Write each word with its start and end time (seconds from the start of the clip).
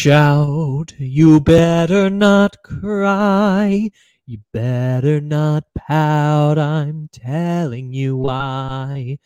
You 0.00 0.10
better 0.10 0.14
watch 0.14 0.16
out. 0.16 0.94
You 0.98 1.40
better 1.40 2.10
not 2.10 2.62
cry. 2.62 3.90
You 4.24 4.38
better 4.50 5.20
not 5.20 5.64
pout. 5.76 6.58
I'm 6.58 7.10
telling 7.12 7.92
you 7.92 8.16
why. 8.16 9.18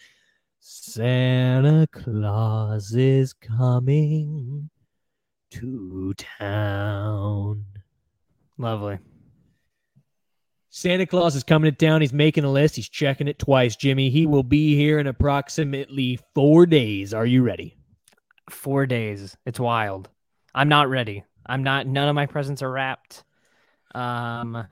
Santa 0.58 1.86
Claus 1.92 2.92
is 2.92 3.32
coming 3.32 4.68
to 5.50 6.14
town. 6.14 7.66
Lovely. 8.58 8.98
Santa 10.70 11.06
Claus 11.06 11.36
is 11.36 11.44
coming 11.44 11.70
to 11.70 11.86
town. 11.86 12.00
He's 12.00 12.12
making 12.12 12.42
a 12.42 12.50
list. 12.50 12.74
He's 12.74 12.88
checking 12.88 13.28
it 13.28 13.38
twice, 13.38 13.76
Jimmy. 13.76 14.10
He 14.10 14.26
will 14.26 14.42
be 14.42 14.74
here 14.74 14.98
in 14.98 15.06
approximately 15.06 16.18
four 16.34 16.66
days. 16.66 17.14
Are 17.14 17.26
you 17.26 17.44
ready? 17.44 17.76
Four 18.50 18.86
days. 18.86 19.36
It's 19.46 19.60
wild. 19.60 20.08
I'm 20.54 20.68
not 20.68 20.88
ready. 20.88 21.24
I'm 21.46 21.62
not. 21.62 21.86
None 21.86 22.08
of 22.08 22.14
my 22.14 22.26
presents 22.26 22.62
are 22.62 22.70
wrapped. 22.70 23.24
Um, 23.94 24.66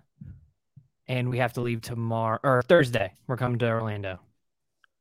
and 1.08 1.28
we 1.28 1.38
have 1.38 1.54
to 1.54 1.60
leave 1.60 1.80
tomorrow 1.80 2.38
or 2.42 2.62
Thursday. 2.62 3.12
We're 3.26 3.36
coming 3.36 3.58
to 3.58 3.68
Orlando. 3.68 4.18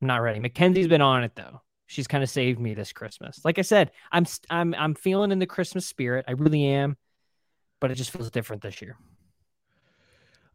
I'm 0.02 0.08
not 0.08 0.18
ready. 0.18 0.40
Mackenzie's 0.40 0.88
been 0.88 1.02
on 1.02 1.24
it 1.24 1.36
though. 1.36 1.62
She's 1.86 2.08
kind 2.08 2.24
of 2.24 2.30
saved 2.30 2.60
me 2.60 2.74
this 2.74 2.94
Christmas. 2.94 3.42
Like 3.44 3.60
I 3.60 3.64
said, 3.64 3.92
I'm 4.12 4.26
I'm 4.50 4.74
I'm 4.76 4.96
feeling 4.96 5.32
in 5.32 5.40
the 5.40 5.46
Christmas 5.46 5.86
spirit. 5.86 6.26
I 6.28 6.32
really 6.32 6.66
am, 6.66 6.98
but 7.80 7.92
it 7.92 7.96
just 7.96 8.12
feels 8.12 8.32
different 8.32 8.62
this 8.62 8.82
year. 8.82 8.98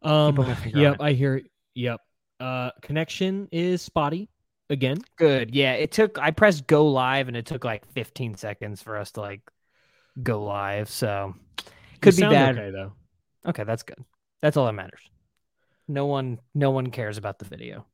Um, 0.01 0.55
yep, 0.73 0.97
I 0.99 1.13
hear. 1.13 1.41
Yep. 1.75 2.01
Uh, 2.39 2.71
connection 2.81 3.47
is 3.51 3.81
spotty 3.81 4.29
again. 4.69 4.97
Good. 5.17 5.53
Yeah, 5.55 5.73
it 5.73 5.91
took. 5.91 6.19
I 6.19 6.31
pressed 6.31 6.67
go 6.67 6.87
live, 6.87 7.27
and 7.27 7.37
it 7.37 7.45
took 7.45 7.63
like 7.63 7.85
15 7.93 8.35
seconds 8.35 8.81
for 8.81 8.97
us 8.97 9.11
to 9.13 9.21
like 9.21 9.41
go 10.23 10.43
live. 10.43 10.89
So 10.89 11.35
could 12.01 12.17
You 12.17 12.25
be 12.29 12.29
bad. 12.33 12.57
Okay, 12.57 12.71
though. 12.71 12.93
Okay, 13.47 13.63
that's 13.63 13.83
good. 13.83 14.03
That's 14.41 14.57
all 14.57 14.65
that 14.65 14.73
matters. 14.73 15.01
No 15.87 16.05
one, 16.05 16.39
no 16.53 16.71
one 16.71 16.87
cares 16.91 17.17
about 17.17 17.39
the 17.39 17.45
video. 17.45 17.85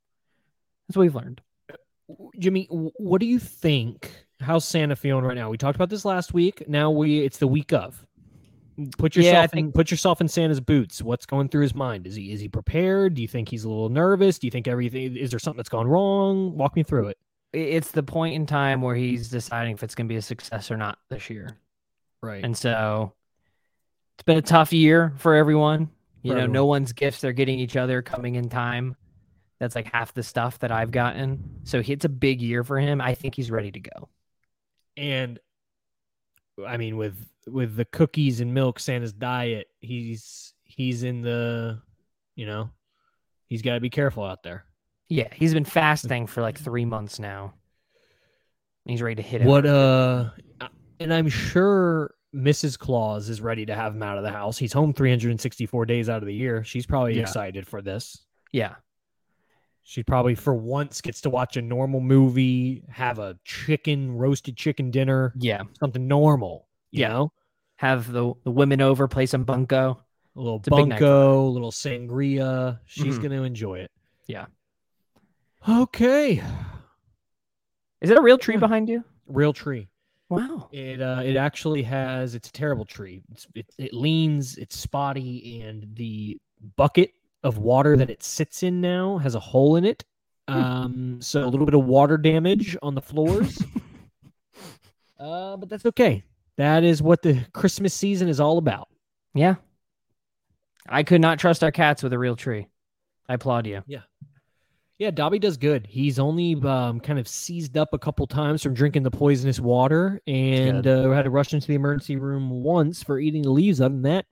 That's 0.88 0.98
what 0.98 1.04
we've 1.04 1.16
learned. 1.16 1.42
Jimmy, 2.40 2.66
what 2.70 3.20
do 3.22 3.26
you 3.28 3.40
think? 3.40 4.12
How's 4.42 4.66
Santa 4.66 4.96
feeling 4.96 5.24
right 5.24 5.36
now? 5.36 5.50
We 5.50 5.58
talked 5.58 5.76
about 5.76 5.90
this 5.90 6.04
last 6.06 6.34
week. 6.34 6.68
Now 6.68 6.92
we 6.92 7.20
it's 7.20 7.38
the 7.38 7.48
week 7.48 7.72
of. 7.72 8.06
Put 8.98 9.16
yourself, 9.16 9.24
Yeah, 9.34 9.40
yourself 9.42 9.44
in 9.54 9.58
think- 9.66 9.76
put 9.76 9.92
yourself 9.92 10.20
in 10.22 10.28
Santa's 10.28 10.60
boots. 10.60 11.02
What's 11.02 11.26
going 11.28 11.48
through 11.48 11.62
his 11.62 11.76
mind? 11.76 12.08
Is 12.08 12.16
he 12.16 12.32
is 12.34 12.42
he 12.42 12.50
prepared? 12.50 13.14
Do 13.14 13.22
you 13.22 13.28
think 13.28 13.48
he's 13.50 13.64
a 13.64 13.70
little 13.70 13.90
nervous? 13.90 14.40
Do 14.40 14.48
you 14.48 14.52
think 14.52 14.68
everything 14.68 15.16
is 15.16 15.30
there 15.30 15.40
something 15.40 15.58
that's 15.58 15.70
gone 15.70 15.88
wrong? 15.88 16.58
Walk 16.58 16.76
me 16.76 16.84
through 16.84 17.10
it. 17.10 17.18
It's 17.54 17.92
the 17.92 18.02
point 18.04 18.34
in 18.36 18.48
time 18.48 18.82
where 18.82 18.96
he's 18.96 19.30
deciding 19.30 19.76
if 19.76 19.84
it's 19.84 19.94
going 19.96 20.08
to 20.08 20.12
be 20.12 20.18
a 20.18 20.22
success 20.24 20.72
or 20.72 20.78
not 20.78 20.98
this 21.10 21.30
year. 21.30 21.58
Right. 22.24 22.44
And 22.44 22.58
so 22.58 23.14
it's 24.16 24.24
been 24.24 24.38
a 24.38 24.42
tough 24.42 24.74
year 24.74 25.14
for 25.18 25.36
everyone. 25.36 25.90
You 26.24 26.32
For 26.32 26.36
know, 26.38 26.44
everyone. 26.44 26.54
no 26.54 26.66
one's 26.66 26.94
gifts 26.94 27.22
they're 27.22 27.34
getting 27.34 27.60
each 27.60 27.76
other 27.76 28.02
coming 28.02 28.36
in 28.36 28.50
time. 28.50 28.96
That's 29.60 29.76
like 29.76 29.92
half 29.92 30.14
the 30.14 30.24
stuff 30.24 30.58
that 30.60 30.72
I've 30.72 30.92
gotten. 30.92 31.60
So 31.66 31.82
it's 31.86 32.06
a 32.06 32.10
big 32.10 32.42
year 32.42 32.64
for 32.64 32.80
him. 32.80 33.00
I 33.02 33.14
think 33.14 33.36
he's 33.36 33.52
ready 33.52 33.72
to 33.72 33.80
go. 33.80 34.10
and 34.98 35.38
I 36.66 36.78
mean 36.78 36.98
with 36.98 37.16
with 37.48 37.76
the 37.76 37.86
cookies 37.86 38.40
and 38.40 38.54
milk 38.54 38.80
Santa's 38.80 39.12
diet, 39.14 39.68
he's 39.82 40.54
he's 40.64 41.04
in 41.04 41.22
the 41.22 41.82
you 42.36 42.46
know, 42.46 42.70
he's 43.48 43.62
got 43.62 43.74
to 43.76 43.80
be 43.82 43.90
careful 43.90 44.24
out 44.24 44.44
there. 44.44 44.66
Yeah, 45.10 45.28
he's 45.34 45.54
been 45.54 45.66
fasting 45.66 46.26
for 46.28 46.42
like 46.42 46.58
three 46.58 46.86
months 46.86 47.20
now. 47.20 47.54
He's 48.86 49.02
ready 49.02 49.16
to 49.16 49.22
hit 49.22 49.42
it. 49.42 49.48
What 49.48 49.66
uh 49.66 50.30
and 51.00 51.14
I'm 51.14 51.28
sure 51.30 52.14
Mrs. 52.34 52.78
Claus 52.78 53.30
is 53.30 53.42
ready 53.42 53.66
to 53.66 53.76
have 53.76 53.94
him 53.96 54.04
out 54.04 54.18
of 54.18 54.24
the 54.24 54.32
house. 54.32 54.58
He's 54.58 54.74
home 54.74 54.94
364 54.94 55.86
days 55.86 56.10
out 56.10 56.22
of 56.24 56.28
the 56.28 56.34
year. 56.34 56.64
She's 56.64 56.86
probably 56.86 57.16
Yeah. 57.16 57.22
excited 57.22 57.68
for 57.68 57.82
this. 57.82 58.26
Yeah. 58.52 58.76
She 59.84 60.02
probably 60.02 60.34
for 60.36 60.54
once 60.56 61.02
gets 61.02 61.22
to 61.22 61.30
watch 61.30 61.58
a 61.58 61.62
normal 61.62 62.00
movie, 62.00 62.84
have 62.90 63.20
a 63.20 63.38
chicken 63.44 64.12
roasted 64.14 64.56
chicken 64.56 64.92
dinner, 64.92 65.34
Yeah. 65.38 65.64
something 65.80 66.08
normal, 66.08 66.68
you 66.92 67.02
Yeah. 67.02 67.10
know? 67.10 67.34
Have 67.76 68.12
the, 68.12 68.34
the 68.44 68.52
women 68.52 68.80
over, 68.82 69.08
play 69.08 69.26
some 69.26 69.44
bunko. 69.44 70.02
A 70.36 70.40
little 70.42 70.58
It's 70.60 70.68
a 70.70 70.72
big 70.72 70.88
night 70.88 71.00
for 71.00 71.06
bunko, 71.06 71.42
a 71.42 71.50
little 71.50 71.72
sangria. 71.72 72.80
She's 72.86 73.18
Mhm. 73.18 73.22
going 73.22 73.32
to 73.32 73.44
enjoy 73.44 73.80
it. 73.80 73.92
Yeah. 74.26 74.46
Okay. 75.68 76.42
Is 78.02 78.10
it 78.10 78.18
a 78.18 78.22
real 78.22 78.38
tree 78.38 78.56
Yeah. 78.56 78.60
behind 78.62 78.90
you? 78.90 79.04
Real 79.28 79.54
tree. 79.54 79.90
Wow. 80.38 80.70
It 80.72 81.02
uh, 81.02 81.22
it 81.24 81.36
actually 81.36 81.84
has. 81.84 82.36
It's 82.36 82.50
a 82.50 82.52
terrible 82.52 82.86
tree. 82.86 83.24
It's, 83.32 83.48
it 83.56 83.66
it 83.78 83.94
leans. 83.94 84.58
It's 84.58 84.78
spotty, 84.78 85.62
and 85.62 85.88
the 85.96 86.40
bucket 86.76 87.12
of 87.44 87.58
water 87.58 87.98
that 87.98 88.10
it 88.10 88.24
sits 88.24 88.64
in 88.64 88.82
now 88.82 89.18
has 89.18 89.36
a 89.36 89.40
hole 89.40 89.76
in 89.76 89.86
it. 89.86 90.04
Hmm. 90.48 90.56
Um, 90.56 91.22
so 91.22 91.44
a 91.44 91.48
little 91.48 91.66
bit 91.66 91.76
of 91.76 91.86
water 91.86 92.18
damage 92.18 92.78
on 92.82 92.96
the 92.96 93.02
floors. 93.02 93.62
uh, 95.20 95.58
but 95.58 95.70
that's 95.70 95.86
okay. 95.86 96.24
That 96.58 96.84
is 96.84 97.02
what 97.02 97.22
the 97.22 97.46
Christmas 97.54 97.94
season 97.94 98.28
is 98.28 98.40
all 98.40 98.58
about. 98.58 98.88
Yeah. 99.34 99.56
I 100.88 101.04
could 101.04 101.22
not 101.22 101.40
trust 101.40 101.64
our 101.64 101.72
cats 101.72 102.04
with 102.04 102.14
a 102.14 102.20
real 102.20 102.36
tree. 102.36 102.68
I 103.28 103.36
applaud 103.36 103.66
you. 103.66 103.84
Yeah, 103.88 104.02
Dobby 105.12 105.40
does 105.40 105.58
good. 105.58 105.88
He's 105.88 106.20
only 106.20 106.56
um, 106.64 107.00
kind 107.00 107.20
of 107.20 107.28
seized 107.28 107.78
up 107.78 107.94
a 107.94 108.00
couple 108.00 108.28
times 108.28 108.62
from 108.62 108.74
drinking 108.74 109.04
the 109.04 109.12
poisonous 109.12 109.60
water, 109.60 110.22
and 110.28 110.86
uh, 110.86 111.10
had 111.12 111.24
to 111.24 111.30
rush 111.30 111.54
into 111.54 111.68
the 111.68 111.76
emergency 111.76 112.16
room 112.16 112.50
once 112.50 113.02
for 113.02 113.20
eating 113.20 113.42
the 113.42 113.50
leaves. 113.50 113.82
Other 113.82 113.94
than 113.94 114.04
that, 114.04 114.26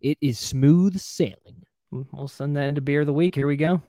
it 0.00 0.18
is 0.20 0.38
smooth 0.38 0.98
sailing. 0.98 1.64
We'll 1.90 2.28
send 2.28 2.56
that 2.56 2.68
into 2.68 2.80
beer 2.80 3.00
of 3.00 3.06
the 3.06 3.12
week. 3.12 3.34
Here 3.34 3.46
we 3.46 3.56
go. 3.56 3.80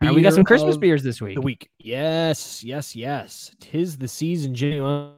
Right, 0.00 0.14
we 0.14 0.22
got 0.22 0.32
some 0.32 0.44
Christmas 0.44 0.76
beers 0.76 1.02
this 1.02 1.20
week. 1.20 1.36
The 1.36 1.40
week. 1.40 1.70
Yes, 1.78 2.64
yes, 2.64 2.96
yes. 2.96 3.54
Tis 3.60 3.96
the 3.96 4.08
season, 4.08 4.54
Jimmy. 4.54 4.80
Why 4.80 4.88
don't 4.88 5.12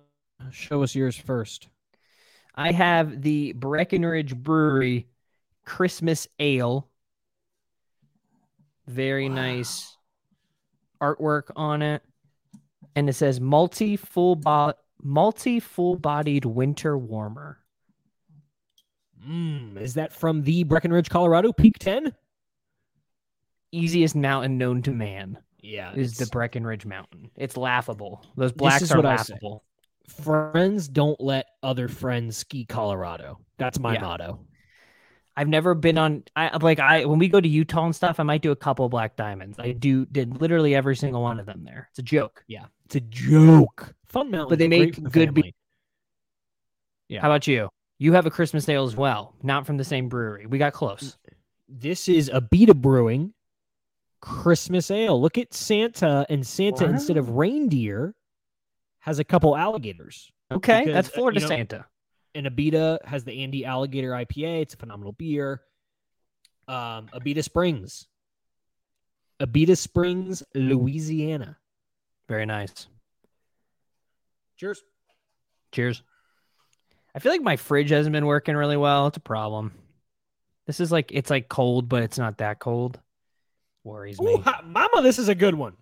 you 0.46 0.50
Show 0.50 0.82
us 0.82 0.94
yours 0.94 1.16
first. 1.16 1.68
I 2.54 2.72
have 2.72 3.20
the 3.22 3.52
Breckenridge 3.52 4.34
Brewery 4.36 5.08
Christmas 5.64 6.28
Ale. 6.38 6.88
Very 8.86 9.28
Wow. 9.28 9.34
nice 9.34 9.96
artwork 11.00 11.50
on 11.56 11.82
it. 11.82 12.02
And 12.94 13.08
it 13.08 13.14
says 13.14 13.40
multi 13.40 13.96
full 13.96 14.36
bo- 14.36 14.74
multi 15.02 15.58
full 15.58 15.96
bodied 15.96 16.44
winter 16.44 16.96
warmer. 16.96 17.58
Mm, 19.26 19.78
is 19.80 19.94
that 19.94 20.12
from 20.12 20.42
the 20.42 20.64
Breckenridge, 20.64 21.08
Colorado 21.08 21.52
Peak 21.52 21.78
10? 21.78 22.14
Easiest 23.72 24.14
mountain 24.14 24.58
known 24.58 24.82
to 24.82 24.92
man 24.92 25.38
Yeah. 25.60 25.92
is 25.94 26.18
the 26.18 26.26
Breckenridge 26.26 26.86
Mountain. 26.86 27.30
It's 27.34 27.56
laughable. 27.56 28.24
Those 28.36 28.52
blacks 28.52 28.90
are 28.92 29.02
laughable. 29.02 29.64
Friends 30.08 30.88
don't 30.88 31.20
let 31.20 31.46
other 31.62 31.88
friends 31.88 32.36
ski 32.36 32.64
Colorado. 32.64 33.40
That's 33.58 33.78
my 33.78 33.94
Yeah. 33.94 34.00
motto. 34.00 34.40
I've 35.36 35.48
never 35.48 35.74
been 35.74 35.98
on 35.98 36.22
I 36.36 36.56
like 36.58 36.78
I 36.78 37.06
when 37.06 37.18
we 37.18 37.28
go 37.28 37.40
to 37.40 37.48
Utah 37.48 37.86
and 37.86 37.96
stuff, 37.96 38.20
I 38.20 38.22
might 38.22 38.42
do 38.42 38.52
a 38.52 38.56
couple 38.56 38.88
black 38.88 39.16
diamonds. 39.16 39.58
I 39.58 39.72
do 39.72 40.04
did 40.06 40.40
literally 40.40 40.74
every 40.74 40.94
single 40.94 41.22
one 41.22 41.40
of 41.40 41.46
them 41.46 41.64
there. 41.64 41.88
It's 41.90 41.98
a 41.98 42.02
joke. 42.02 42.44
Yeah. 42.46 42.66
It's 42.84 42.94
a 42.96 43.00
joke. 43.00 43.94
Fun 44.06 44.30
Mountain. 44.30 44.50
But 44.50 44.58
they 44.58 44.68
make 44.68 45.02
good 45.10 45.34
be- 45.34 45.54
Yeah. 47.08 47.20
How 47.20 47.28
about 47.28 47.46
you? 47.46 47.68
You 47.98 48.12
have 48.12 48.26
a 48.26 48.30
Christmas 48.30 48.68
ale 48.68 48.84
as 48.84 48.94
well, 48.96 49.34
not 49.42 49.66
from 49.66 49.76
the 49.76 49.84
same 49.84 50.08
brewery. 50.08 50.46
We 50.46 50.58
got 50.58 50.72
close. 50.72 51.16
This 51.68 52.08
is 52.08 52.28
Abita 52.30 52.76
Brewing 52.76 53.32
Christmas 54.20 54.90
ale. 54.90 55.20
Look 55.20 55.38
at 55.38 55.52
Santa, 55.54 56.26
and 56.28 56.46
Santa 56.46 56.84
instead 56.86 57.16
of 57.16 57.30
reindeer 57.30 58.14
has 59.04 59.18
a 59.18 59.24
couple 59.24 59.54
alligators. 59.54 60.32
Okay, 60.50 60.80
Because, 60.80 60.94
that's 60.94 61.08
uh, 61.08 61.12
Florida 61.12 61.40
you 61.40 61.44
know- 61.44 61.48
Santa. 61.48 61.86
And 62.34 62.46
Abita 62.46 63.04
has 63.04 63.22
the 63.22 63.44
Andy 63.44 63.64
Alligator 63.64 64.10
IPA. 64.10 64.62
It's 64.62 64.74
a 64.74 64.76
phenomenal 64.76 65.12
beer. 65.12 65.60
Um, 66.66 67.06
Abita 67.14 67.44
Springs. 67.44 68.06
Abita 69.38 69.76
Springs, 69.76 70.42
Louisiana. 70.54 71.58
Very 72.28 72.44
nice. 72.46 72.88
Cheers. 74.56 74.82
Cheers. 75.70 76.02
I 77.14 77.18
feel 77.20 77.30
like 77.30 77.42
my 77.42 77.56
fridge 77.56 77.90
hasn't 77.90 78.12
been 78.12 78.26
working 78.26 78.56
really 78.56 78.76
well. 78.76 79.06
It's 79.06 79.16
a 79.18 79.20
problem. 79.20 79.72
This 80.66 80.80
is 80.80 80.90
like 80.90 81.12
it's 81.12 81.30
like 81.30 81.48
cold, 81.48 81.88
but 81.88 82.02
it's 82.02 82.18
not 82.18 82.38
that 82.38 82.58
cold. 82.58 82.98
Worries 83.84 84.20
me. 84.20 84.32
Ooh, 84.32 84.38
ha- 84.38 84.62
mama, 84.66 85.02
this 85.02 85.18
is 85.18 85.28
a 85.28 85.34
good 85.34 85.54
one. 85.54 85.74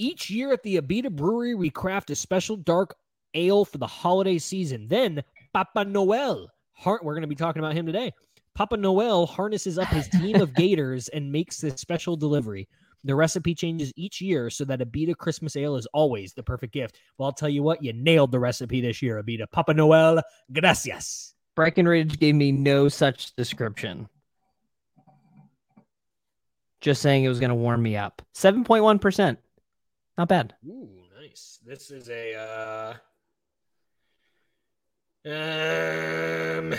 Each 0.00 0.30
year 0.30 0.50
at 0.50 0.62
the 0.62 0.80
Abita 0.80 1.10
Brewery, 1.10 1.54
we 1.54 1.68
craft 1.68 2.08
a 2.08 2.14
special 2.14 2.56
dark 2.56 2.96
ale 3.34 3.66
for 3.66 3.76
the 3.76 3.86
holiday 3.86 4.38
season. 4.38 4.88
Then 4.88 5.22
Papa 5.52 5.84
Noel, 5.84 6.48
we're 6.86 6.98
going 7.02 7.20
to 7.20 7.26
be 7.26 7.34
talking 7.34 7.60
about 7.60 7.74
him 7.74 7.84
today. 7.84 8.14
Papa 8.54 8.78
Noel 8.78 9.26
harnesses 9.26 9.78
up 9.78 9.88
his 9.88 10.08
team 10.08 10.40
of 10.40 10.54
gators 10.56 11.08
and 11.08 11.30
makes 11.30 11.58
this 11.58 11.82
special 11.82 12.16
delivery. 12.16 12.66
The 13.04 13.14
recipe 13.14 13.54
changes 13.54 13.92
each 13.94 14.22
year 14.22 14.48
so 14.48 14.64
that 14.64 14.80
Abita 14.80 15.14
Christmas 15.14 15.54
Ale 15.54 15.76
is 15.76 15.86
always 15.92 16.32
the 16.32 16.42
perfect 16.42 16.72
gift. 16.72 16.98
Well, 17.18 17.26
I'll 17.26 17.34
tell 17.34 17.50
you 17.50 17.62
what, 17.62 17.84
you 17.84 17.92
nailed 17.92 18.32
the 18.32 18.40
recipe 18.40 18.80
this 18.80 19.02
year, 19.02 19.22
Abita. 19.22 19.50
Papa 19.52 19.74
Noel, 19.74 20.22
gracias. 20.50 21.34
Breckenridge 21.54 22.18
gave 22.18 22.36
me 22.36 22.52
no 22.52 22.88
such 22.88 23.36
description. 23.36 24.08
Just 26.80 27.02
saying 27.02 27.22
it 27.22 27.28
was 27.28 27.38
going 27.38 27.50
to 27.50 27.54
warm 27.54 27.82
me 27.82 27.98
up. 27.98 28.22
7.1%. 28.34 29.36
Not 30.18 30.28
bad. 30.28 30.54
Ooh, 30.66 30.88
nice. 31.20 31.58
This 31.64 31.90
is 31.90 32.08
a 32.08 32.34
uh 32.34 32.94
um 35.26 36.74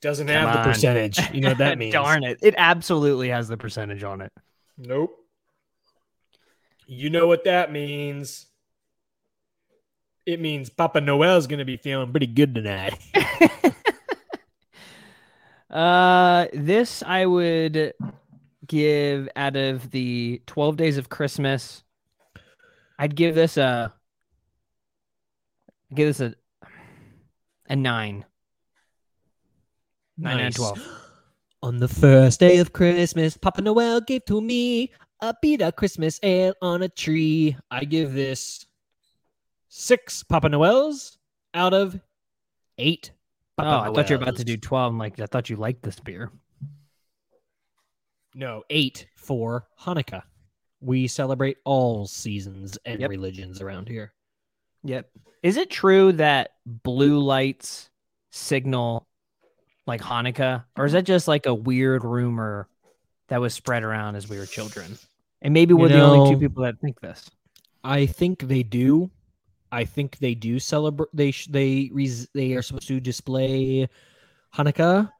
doesn't 0.00 0.26
Come 0.26 0.36
have 0.36 0.56
the 0.56 0.62
percentage. 0.70 1.18
You 1.32 1.40
know 1.40 1.48
what 1.50 1.58
that 1.58 1.78
means. 1.78 1.92
Darn 1.92 2.22
it. 2.24 2.38
It 2.42 2.54
absolutely 2.56 3.28
has 3.30 3.48
the 3.48 3.56
percentage 3.56 4.02
on 4.04 4.20
it. 4.20 4.32
Nope. 4.78 5.16
You 6.86 7.10
know 7.10 7.26
what 7.26 7.44
that 7.44 7.72
means. 7.72 8.46
It 10.24 10.40
means 10.40 10.70
Papa 10.70 11.00
Noel's 11.00 11.46
gonna 11.46 11.64
be 11.64 11.76
feeling 11.76 12.10
pretty 12.10 12.26
good 12.26 12.54
tonight. 12.54 12.98
uh 15.70 16.46
this 16.52 17.02
I 17.04 17.26
would 17.26 17.94
give 18.66 19.28
out 19.36 19.56
of 19.56 19.90
the 19.90 20.42
12 20.46 20.76
days 20.76 20.98
of 20.98 21.08
Christmas. 21.08 21.82
I'd 22.98 23.14
give 23.14 23.34
this 23.34 23.56
a 23.56 23.92
give 25.94 26.08
this 26.08 26.20
a 26.20 26.34
a 27.68 27.76
9. 27.76 28.24
9 30.18 30.40
out 30.40 30.46
of 30.46 30.54
12. 30.54 30.88
On 31.62 31.78
the 31.78 31.88
first 31.88 32.38
day 32.40 32.58
of 32.58 32.72
Christmas, 32.72 33.36
Papa 33.36 33.60
Noel 33.60 34.00
gave 34.00 34.24
to 34.26 34.40
me 34.40 34.92
a 35.20 35.34
beat 35.40 35.62
of 35.62 35.74
Christmas 35.74 36.20
ale 36.22 36.54
on 36.62 36.82
a 36.82 36.88
tree. 36.88 37.56
I 37.70 37.84
give 37.84 38.12
this 38.12 38.66
six 39.68 40.22
Papa 40.22 40.48
Noels 40.48 41.18
out 41.54 41.74
of 41.74 41.98
eight. 42.78 43.10
Oh, 43.58 43.62
Papa 43.62 43.90
I 43.90 43.94
thought 43.94 44.10
you 44.10 44.16
were 44.16 44.22
about 44.22 44.36
to 44.36 44.44
do 44.44 44.56
12. 44.56 44.92
I'm 44.92 44.98
like, 44.98 45.18
I 45.18 45.26
thought 45.26 45.50
you 45.50 45.56
liked 45.56 45.82
this 45.82 45.98
beer. 45.98 46.30
No, 48.36 48.62
eight 48.70 49.06
for 49.16 49.66
Hanukkah. 49.80 50.22
We 50.80 51.06
celebrate 51.08 51.56
all 51.64 52.06
seasons 52.06 52.78
and 52.84 53.00
Yep. 53.00 53.10
religions 53.10 53.62
around 53.62 53.88
here. 53.88 54.12
Yep. 54.84 55.10
Is 55.42 55.56
it 55.56 55.70
true 55.70 56.12
that 56.12 56.50
blue 56.66 57.18
lights 57.18 57.88
signal 58.30 59.06
like 59.86 60.02
Hanukkah, 60.02 60.64
or 60.76 60.84
is 60.84 60.92
that 60.92 61.04
just 61.06 61.26
like 61.26 61.46
a 61.46 61.54
weird 61.54 62.04
rumor 62.04 62.68
that 63.28 63.40
was 63.40 63.54
spread 63.54 63.82
around 63.82 64.16
as 64.16 64.28
we 64.28 64.36
were 64.38 64.46
children? 64.46 64.98
And 65.40 65.54
maybe 65.54 65.72
we're 65.74 65.88
the 65.88 66.00
only 66.00 66.30
two 66.34 66.38
people 66.38 66.62
that 66.64 66.78
think 66.80 67.00
this. 67.00 67.30
I 67.82 68.04
think 68.06 68.40
they 68.40 68.62
do. 68.62 69.10
I 69.72 69.84
think 69.84 70.18
they 70.18 70.34
do 70.34 70.58
celebrate. 70.58 71.08
They 71.14 71.30
sh- 71.30 71.46
they 71.46 71.90
res- 71.92 72.28
they 72.34 72.52
are 72.52 72.62
supposed 72.62 72.88
to 72.88 73.00
display 73.00 73.88
Hanukkah. 74.54 75.10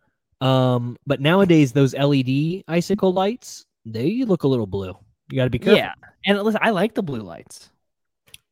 Um, 0.41 0.97
but 1.07 1.21
nowadays 1.21 1.73
those 1.73 1.95
LED 1.95 2.65
icicle 2.69 3.13
lights 3.13 3.65
they 3.87 4.25
look 4.25 4.43
a 4.43 4.49
little 4.49 4.67
blue. 4.67 4.97
You 5.31 5.37
got 5.37 5.45
to 5.45 5.51
be 5.51 5.59
careful. 5.59 5.79
Yeah. 5.79 5.95
And 6.27 6.43
listen, 6.43 6.61
I 6.63 6.71
like 6.71 6.95
the 6.95 7.03
blue 7.03 7.21
lights. 7.21 7.71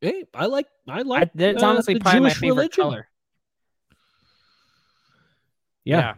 Hey, 0.01 0.25
I 0.33 0.47
like 0.47 0.67
I 0.89 1.01
I, 1.01 1.03
like. 1.03 1.31
that's 1.35 1.63
uh, 1.63 1.67
honestly 1.67 1.99
probably 1.99 2.21
my 2.21 2.31
favorite 2.31 2.51
religion. 2.51 2.85
color. 2.85 3.09
Yeah. 5.85 6.15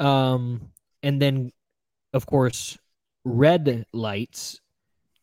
Um, 0.00 0.70
and 1.02 1.20
then, 1.20 1.52
of 2.14 2.26
course, 2.26 2.78
red 3.24 3.84
lights 3.92 4.60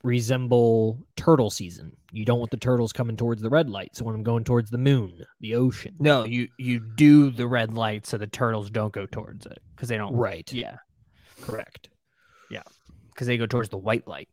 resemble 0.04 1.00
turtle 1.16 1.50
season. 1.50 1.96
You 2.12 2.26
don't 2.26 2.40
want 2.40 2.52
the 2.52 2.58
turtles 2.58 2.94
coming 2.94 3.18
towards 3.18 3.42
the 3.42 3.50
red 3.50 3.70
light. 3.70 3.96
So 3.96 4.06
when 4.06 4.16
I'm 4.16 4.24
going 4.24 4.44
towards 4.44 4.70
the 4.70 4.78
moon, 4.78 5.24
the 5.40 5.56
ocean. 5.56 5.96
No, 6.00 6.26
you 6.26 6.50
you 6.58 6.80
do 6.80 7.32
the 7.32 7.48
red 7.48 7.74
light 7.74 8.06
so 8.06 8.18
the 8.18 8.28
turtles 8.28 8.70
don't 8.70 8.94
go 8.94 9.06
towards 9.06 9.46
it 9.46 9.60
because 9.76 9.90
they 9.90 9.98
don't. 9.98 10.14
Right. 10.14 10.52
Yeah, 10.52 10.78
Correct. 11.42 11.90
Yeah, 12.50 12.64
because 13.12 13.28
they 13.28 13.38
go 13.38 13.46
towards 13.46 13.70
the 13.70 13.78
white 13.78 14.08
light. 14.08 14.30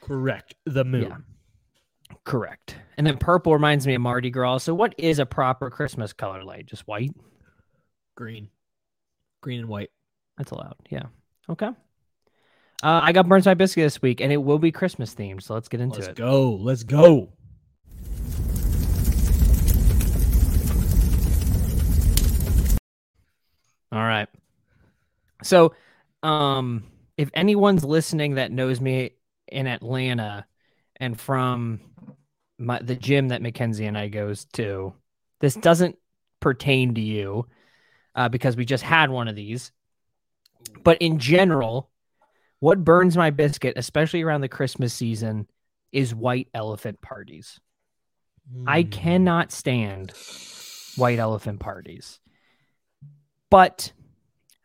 Correct. 0.00 0.54
The 0.66 0.84
moon. 0.84 1.02
Yeah. 1.02 1.16
Correct. 2.24 2.76
And 2.96 3.06
then 3.06 3.18
purple 3.18 3.52
reminds 3.52 3.86
me 3.86 3.94
of 3.94 4.00
Mardi 4.00 4.30
Gras. 4.30 4.58
So 4.58 4.74
what 4.74 4.94
is 4.96 5.18
a 5.18 5.26
proper 5.26 5.70
Christmas 5.70 6.12
color 6.12 6.44
light? 6.44 6.66
Just 6.66 6.86
white? 6.86 7.10
Green. 8.14 8.48
Green 9.40 9.60
and 9.60 9.68
white. 9.68 9.90
That's 10.38 10.52
allowed. 10.52 10.76
Yeah. 10.88 11.06
Okay. 11.48 11.70
Uh, 12.82 13.00
I 13.02 13.12
got 13.12 13.26
Burns 13.26 13.46
My 13.46 13.54
Biscuit 13.54 13.84
this 13.84 14.02
week, 14.02 14.20
and 14.20 14.30
it 14.30 14.36
will 14.36 14.58
be 14.58 14.70
Christmas 14.70 15.14
themed. 15.14 15.42
So 15.42 15.54
let's 15.54 15.68
get 15.68 15.80
into 15.80 16.00
it. 16.00 16.06
Let's 16.06 16.18
go. 16.18 16.54
Let's 16.56 16.82
go. 16.82 17.32
All 23.92 24.02
right. 24.02 24.28
So, 25.42 25.74
um, 26.22 26.84
if 27.16 27.30
anyone's 27.32 27.84
listening 27.84 28.34
that 28.34 28.52
knows 28.52 28.80
me 28.80 29.12
in 29.48 29.66
Atlanta 29.66 30.44
and 30.96 31.18
from 31.18 31.80
my, 32.58 32.80
the 32.82 32.94
gym 32.94 33.28
that 33.28 33.40
Mackenzie 33.40 33.86
and 33.86 33.96
I 33.96 34.08
goes 34.08 34.44
to, 34.54 34.92
this 35.40 35.54
doesn't 35.54 35.96
pertain 36.40 36.94
to 36.94 37.00
you 37.00 37.46
uh, 38.14 38.28
because 38.28 38.54
we 38.54 38.66
just 38.66 38.84
had 38.84 39.08
one 39.08 39.28
of 39.28 39.36
these. 39.36 39.72
But 40.82 40.98
in 41.00 41.18
general, 41.18 41.90
what 42.60 42.84
burns 42.84 43.16
my 43.16 43.30
biscuit, 43.30 43.74
especially 43.76 44.22
around 44.22 44.40
the 44.40 44.48
Christmas 44.48 44.94
season, 44.94 45.46
is 45.92 46.14
white 46.14 46.48
elephant 46.54 47.00
parties. 47.00 47.60
I 48.66 48.82
Hmm. 48.82 48.90
cannot 48.90 49.52
stand 49.52 50.12
white 50.96 51.18
elephant 51.18 51.60
parties. 51.60 52.20
But 53.50 53.92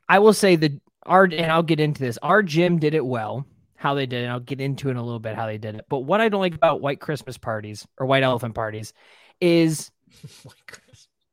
I 0.09 0.19
will 0.19 0.33
say 0.33 0.55
that 0.55 0.71
our 1.05 1.23
and 1.23 1.51
I'll 1.51 1.63
get 1.63 1.79
into 1.79 2.01
this. 2.01 2.17
Our 2.21 2.43
gym 2.43 2.79
did 2.79 2.93
it 2.93 3.05
well, 3.05 3.45
how 3.75 3.93
they 3.95 4.05
did 4.05 4.19
it. 4.21 4.23
and 4.23 4.31
I'll 4.31 4.39
get 4.39 4.61
into 4.61 4.87
it 4.89 4.91
in 4.91 4.97
a 4.97 5.03
little 5.03 5.19
bit 5.19 5.35
how 5.35 5.45
they 5.47 5.57
did 5.57 5.75
it. 5.75 5.85
But 5.89 5.99
what 5.99 6.21
I 6.21 6.29
don't 6.29 6.41
like 6.41 6.53
about 6.55 6.81
white 6.81 6.99
Christmas 6.99 7.37
parties 7.37 7.87
or 7.97 8.05
white 8.05 8.23
elephant 8.23 8.55
parties 8.55 8.93
is 9.39 9.91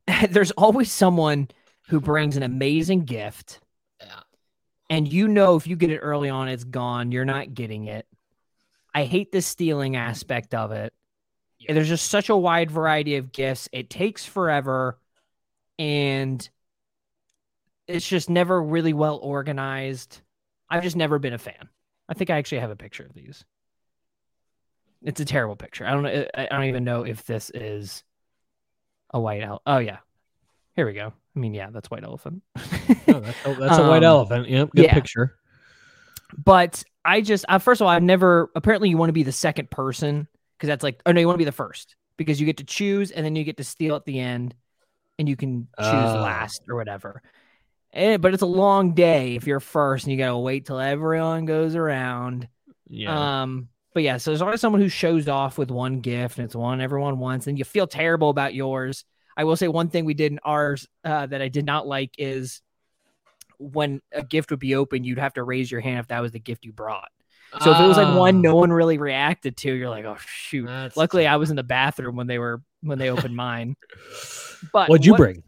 there's 0.31 0.51
always 0.53 0.91
someone 0.91 1.49
who 1.89 2.01
brings 2.01 2.37
an 2.37 2.43
amazing 2.43 3.05
gift. 3.05 3.61
Yeah. 4.01 4.21
And 4.91 5.11
you 5.11 5.29
know 5.29 5.57
if 5.57 5.67
you 5.67 5.77
get 5.77 5.91
it 5.91 5.99
early 5.99 6.31
on, 6.31 6.49
it's 6.49 6.65
gone. 6.65 7.13
You're 7.13 7.25
not 7.25 7.55
getting 7.55 7.87
it. 7.87 8.07
I 8.95 9.05
hate 9.05 9.33
the 9.33 9.43
stealing 9.43 9.97
aspect 9.97 10.55
of 10.55 10.73
it. 10.73 10.93
Yeah. 11.59 11.75
There's 11.75 11.89
just 11.89 12.09
such 12.09 12.29
a 12.29 12.37
wide 12.37 12.71
variety 12.71 13.17
of 13.17 13.33
gifts. 13.33 13.69
It 13.73 13.91
takes 13.91 14.25
forever 14.25 14.99
and 15.79 16.49
it's 17.87 18.07
just 18.07 18.31
never 18.31 18.63
really 18.63 18.93
well 18.93 19.17
organized. 19.17 20.21
I've 20.71 20.83
just 20.83 20.97
never 20.97 21.19
been 21.19 21.33
a 21.33 21.39
fan. 21.39 21.69
I 22.09 22.15
think 22.15 22.31
I 22.31 22.39
actually 22.39 22.61
have 22.61 22.71
a 22.71 22.77
picture 22.77 23.05
of 23.05 23.15
these. 23.15 23.45
It's 25.03 25.21
a 25.21 25.25
terrible 25.25 25.57
picture. 25.57 25.87
I 25.87 25.93
don't. 25.93 26.07
I 26.07 26.47
don't 26.51 26.65
even 26.65 26.85
know 26.85 27.05
if 27.05 27.25
this 27.25 27.51
is 27.55 28.03
a 29.11 29.21
white 29.21 29.43
elephant. 29.43 29.63
Oh 29.67 29.79
yeah, 29.79 29.99
here 30.79 30.87
we 30.87 30.93
go. 30.93 31.13
I 31.35 31.39
mean, 31.41 31.55
yeah, 31.55 31.71
that's 31.71 31.91
white 31.91 32.05
elephant. 32.05 32.41
Oh, 32.57 32.63
that's 33.19 33.37
a, 33.47 33.55
that's 33.55 33.79
a 33.79 33.89
white 33.89 33.97
Um, 34.05 34.05
elephant. 34.05 34.49
Yep. 34.49 34.71
Good 34.77 34.85
yeah. 34.85 34.95
picture. 34.95 35.37
but 36.37 36.85
I 37.05 37.21
just 37.21 37.45
uh, 37.49 37.59
first 37.59 37.81
of 37.81 37.87
all, 37.87 37.91
I've 37.91 38.03
never. 38.03 38.49
Apparently, 38.55 38.89
you 38.89 38.97
want 38.97 39.09
to 39.09 39.15
be 39.15 39.25
the 39.25 39.33
second 39.33 39.71
person 39.73 40.29
because 40.57 40.69
that's 40.69 40.85
like, 40.85 41.01
oh 41.05 41.11
no, 41.11 41.21
you 41.21 41.27
want 41.27 41.35
to 41.35 41.39
be 41.39 41.45
the 41.45 41.53
first 41.53 41.97
because 42.17 42.39
you 42.39 42.47
get 42.47 42.59
to 42.59 42.65
choose 42.65 43.11
and 43.11 43.25
then 43.25 43.35
you 43.35 43.43
get 43.43 43.57
to 43.57 43.65
steal 43.65 43.97
at 43.97 44.05
the 44.05 44.21
end, 44.21 44.55
and 45.19 45.29
you 45.29 45.35
can 45.37 45.67
choose 45.81 45.89
Oh. 45.89 46.21
last 46.23 46.63
or 46.69 46.77
whatever. 46.77 47.23
And, 47.93 48.23
but 48.23 48.35
it's 48.35 48.43
a 48.43 48.47
long 48.47 48.93
day 48.95 49.35
if 49.35 49.47
you're 49.49 49.59
first 49.61 50.05
and 50.05 50.13
you 50.13 50.19
gotta 50.19 50.39
wait 50.39 50.67
till 50.67 50.79
everyone 50.79 51.45
goes 51.47 51.75
around. 51.75 52.47
Yeah. 52.89 53.43
Um, 53.43 53.69
but 53.95 54.03
yeah, 54.05 54.19
so 54.19 54.31
there's 54.31 54.43
always 54.43 54.61
someone 54.61 54.81
who 54.83 54.89
shows 54.89 55.27
off 55.27 55.59
with 55.59 55.71
one 55.71 56.01
gift 56.01 56.39
and 56.39 56.45
it's 56.45 56.55
one 56.55 56.81
everyone 56.81 57.19
wants, 57.19 57.47
and 57.49 57.59
you 57.59 57.65
feel 57.65 57.87
terrible 57.89 58.31
about 58.31 58.55
yours. 58.55 59.05
I 59.39 59.45
will 59.45 59.57
say 59.57 59.69
one 59.69 59.89
thing 59.89 60.05
we 60.05 60.13
did 60.15 60.33
in 60.33 60.41
ours 60.45 60.87
uh, 61.05 61.25
that 61.27 61.41
I 61.41 61.49
did 61.49 61.65
not 61.65 61.87
like 61.87 62.11
is 62.19 62.61
when 63.59 64.03
a 64.13 64.23
gift 64.23 64.51
would 64.51 64.61
be 64.61 64.75
opened, 64.75 65.07
you'd 65.07 65.19
have 65.19 65.35
to 65.35 65.43
raise 65.45 65.71
your 65.71 65.81
hand 65.81 66.01
if 66.01 66.09
that 66.09 66.21
was 66.21 66.33
the 66.33 66.39
gift 66.41 66.65
you 66.65 66.73
brought. 66.73 67.09
So 67.63 67.73
if 67.73 67.81
it 67.81 67.87
was 67.87 67.97
like 67.97 68.15
one 68.15 68.37
Ah, 68.37 68.41
no 68.41 68.57
one 68.57 68.71
really 68.71 68.99
reacted 68.99 69.57
to, 69.59 69.73
you're 69.73 69.89
like, 69.89 70.05
oh 70.05 70.19
shoot. 70.27 70.67
that's 70.67 70.97
Luckily, 70.99 71.27
I 71.27 71.37
was 71.37 71.49
in 71.51 71.57
the 71.57 71.63
bathroom 71.63 72.15
when 72.17 72.27
they 72.27 72.39
were 72.39 72.61
when 72.83 72.99
they 72.99 73.11
opened 73.11 73.35
mine. 73.35 73.77
But 74.73 74.89
What'd 74.89 75.07
you 75.07 75.13
what- 75.13 75.19
bring? 75.19 75.43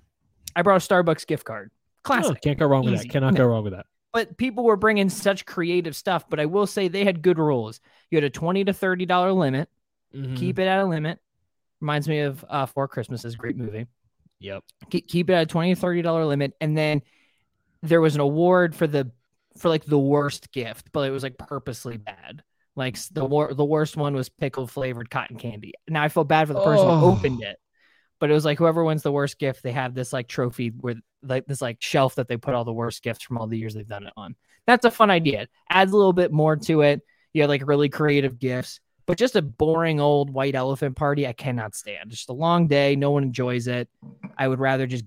I 0.55 0.63
brought 0.63 0.83
a 0.83 0.89
Starbucks 0.89 1.27
gift 1.27 1.45
card. 1.45 1.71
Classic. 2.05 2.31
Oh, 2.37 2.41
can't 2.43 2.59
go 2.59 2.67
wrong 2.67 2.85
with 2.85 2.99
that. 3.03 3.09
Cannot 3.11 3.35
go 3.35 3.45
wrong 3.47 3.65
with 3.65 3.73
that. 3.73 3.87
but 4.13 4.37
people 4.37 4.65
were 4.65 4.77
bringing 4.77 5.09
such 5.09 5.45
creative 5.47 5.95
stuff. 5.97 6.25
But 6.31 6.41
I 6.41 6.47
will 6.47 6.67
say 6.67 6.89
they 6.89 7.05
had 7.05 7.21
good 7.23 7.39
rules. 7.39 7.81
You 8.11 8.17
had 8.17 8.25
a 8.25 8.31
twenty 8.31 8.65
to 8.65 8.73
thirty 8.73 9.05
dollar 9.05 9.33
limit. 9.33 9.69
Mm-hmm. 10.15 10.37
Keep 10.37 10.59
it 10.61 10.67
at 10.67 10.81
a 10.81 10.85
limit. 10.87 11.19
Reminds 11.81 12.09
me 12.09 12.21
of 12.21 12.45
uh, 12.49 12.67
Four 12.67 12.89
Christmases, 12.89 13.37
great 13.37 13.57
movie. 13.57 13.87
Yep. 14.41 14.65
Keep, 14.91 15.09
keep 15.09 15.31
it 15.31 15.35
at 15.35 15.43
a 15.43 15.47
20 15.47 15.75
30 15.75 16.03
dollar 16.03 16.25
limit 16.25 16.55
and 16.61 16.77
then 16.77 17.03
there 17.83 18.01
was 18.01 18.15
an 18.15 18.21
award 18.21 18.75
for 18.75 18.87
the 18.87 19.11
for 19.59 19.69
like 19.69 19.85
the 19.85 19.99
worst 19.99 20.51
gift 20.53 20.91
but 20.93 21.07
it 21.07 21.11
was 21.11 21.23
like 21.23 21.37
purposely 21.37 21.99
bad 21.99 22.43
like 22.77 22.97
the 23.11 23.25
wor- 23.25 23.53
the 23.53 23.65
worst 23.65 23.97
one 23.99 24.15
was 24.15 24.29
pickle 24.31 24.67
flavored 24.67 25.11
cotton 25.11 25.37
candy 25.37 25.75
now 25.89 26.03
i 26.03 26.09
feel 26.09 26.25
bad 26.25 26.47
for 26.49 26.55
the 26.55 26.63
person 26.65 26.87
Oh. 26.89 26.99
who 26.99 27.07
opened 27.19 27.43
it 27.43 27.59
but 28.19 28.31
it 28.31 28.33
was 28.35 28.45
like 28.47 28.57
whoever 28.59 28.83
wins 28.85 29.03
the 29.03 29.13
worst 29.13 29.39
gift 29.39 29.63
they 29.63 29.73
have 29.73 29.93
this 29.95 30.13
like 30.13 30.29
trophy 30.29 30.69
where 30.69 30.95
like 31.23 31.45
this 31.47 31.61
like 31.61 31.77
shelf 31.81 32.15
that 32.15 32.29
they 32.29 32.37
put 32.39 32.55
all 32.55 32.65
the 32.65 32.73
worst 32.73 33.03
gifts 33.03 33.25
from 33.25 33.37
all 33.39 33.47
the 33.47 33.59
years 33.59 33.75
they've 33.75 33.89
done 33.89 34.07
it 34.07 34.13
on 34.17 34.37
that's 34.67 34.85
a 34.87 34.91
fun 34.91 35.11
idea 35.11 35.49
adds 35.69 35.93
a 35.93 35.97
little 35.97 36.13
bit 36.15 36.33
more 36.33 36.57
to 36.57 36.81
it 36.83 37.03
you 37.35 37.43
have 37.43 37.51
like 37.51 37.67
really 37.67 37.89
creative 37.91 38.39
gifts 38.39 38.81
but 39.07 39.19
just 39.19 39.37
a 39.37 39.43
boring 39.43 40.01
old 40.01 40.31
white 40.31 40.55
elephant 40.55 40.97
party 40.97 41.27
i 41.27 41.33
cannot 41.33 41.75
stand 41.75 42.11
just 42.11 42.29
a 42.29 42.33
long 42.33 42.67
day 42.67 42.97
no 42.97 43.11
one 43.11 43.23
enjoys 43.23 43.67
it 43.67 43.89
I 44.39 44.49
would 44.49 44.59
rather 44.59 44.87
just 44.87 45.05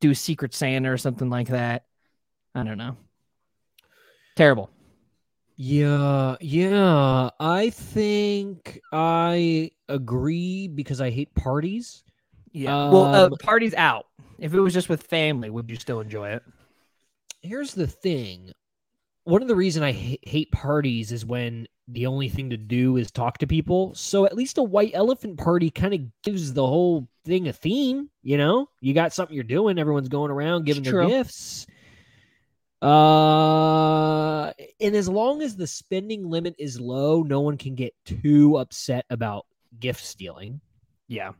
do 0.00 0.14
Secret 0.14 0.52
Santa 0.52 0.90
or 0.92 0.98
something 0.98 1.30
like 1.30 1.46
that. 1.48 1.84
I 2.56 2.64
don't 2.64 2.76
know. 2.76 2.96
Terrible. 4.36 4.68
Yeah, 5.56 6.34
yeah. 6.40 7.30
I 7.38 7.70
think 7.70 8.80
I 8.92 9.70
agree 9.88 10.66
because 10.66 11.00
I 11.00 11.10
hate 11.10 11.32
parties. 11.36 12.02
Yeah. 12.50 12.90
well, 12.90 13.04
uh, 13.04 13.26
Um, 13.26 13.32
party's 13.40 13.74
out. 13.74 14.06
If 14.40 14.52
it 14.52 14.60
was 14.60 14.74
just 14.74 14.88
with 14.88 15.04
family, 15.04 15.48
would 15.50 15.70
you 15.70 15.76
still 15.76 16.00
enjoy 16.00 16.30
it? 16.30 16.42
Here's 17.42 17.74
the 17.74 17.86
thing. 17.86 18.52
One 19.24 19.42
of 19.42 19.48
the 19.48 19.56
reason 19.56 19.82
I 19.82 19.92
hate 19.92 20.52
parties 20.52 21.10
is 21.10 21.24
when 21.24 21.66
the 21.88 22.06
only 22.06 22.28
thing 22.28 22.50
to 22.50 22.56
do 22.56 22.96
is 22.96 23.10
talk 23.10 23.38
to 23.38 23.46
people. 23.46 23.94
So 23.94 24.26
at 24.26 24.36
least 24.36 24.58
a 24.58 24.62
white 24.62 24.92
elephant 24.94 25.38
party 25.38 25.70
kind 25.70 25.94
of 25.94 26.00
gives 26.22 26.52
the 26.52 26.66
whole 26.66 27.08
thing 27.24 27.48
a 27.48 27.52
theme, 27.52 28.10
you 28.22 28.36
know? 28.36 28.68
You 28.80 28.94
got 28.94 29.12
something 29.12 29.34
you're 29.34 29.44
doing, 29.44 29.78
everyone's 29.78 30.08
going 30.08 30.30
around 30.30 30.66
giving 30.66 30.82
their 30.82 31.06
gifts. 31.06 31.66
Uh 32.82 34.52
and 34.78 34.94
as 34.94 35.08
long 35.08 35.40
as 35.40 35.56
the 35.56 35.66
spending 35.66 36.28
limit 36.28 36.54
is 36.58 36.78
low, 36.78 37.22
no 37.22 37.40
one 37.40 37.56
can 37.56 37.74
get 37.74 37.94
too 38.04 38.58
upset 38.58 39.06
about 39.08 39.46
gift 39.80 40.04
stealing. 40.04 40.60
Yeah. 41.08 41.32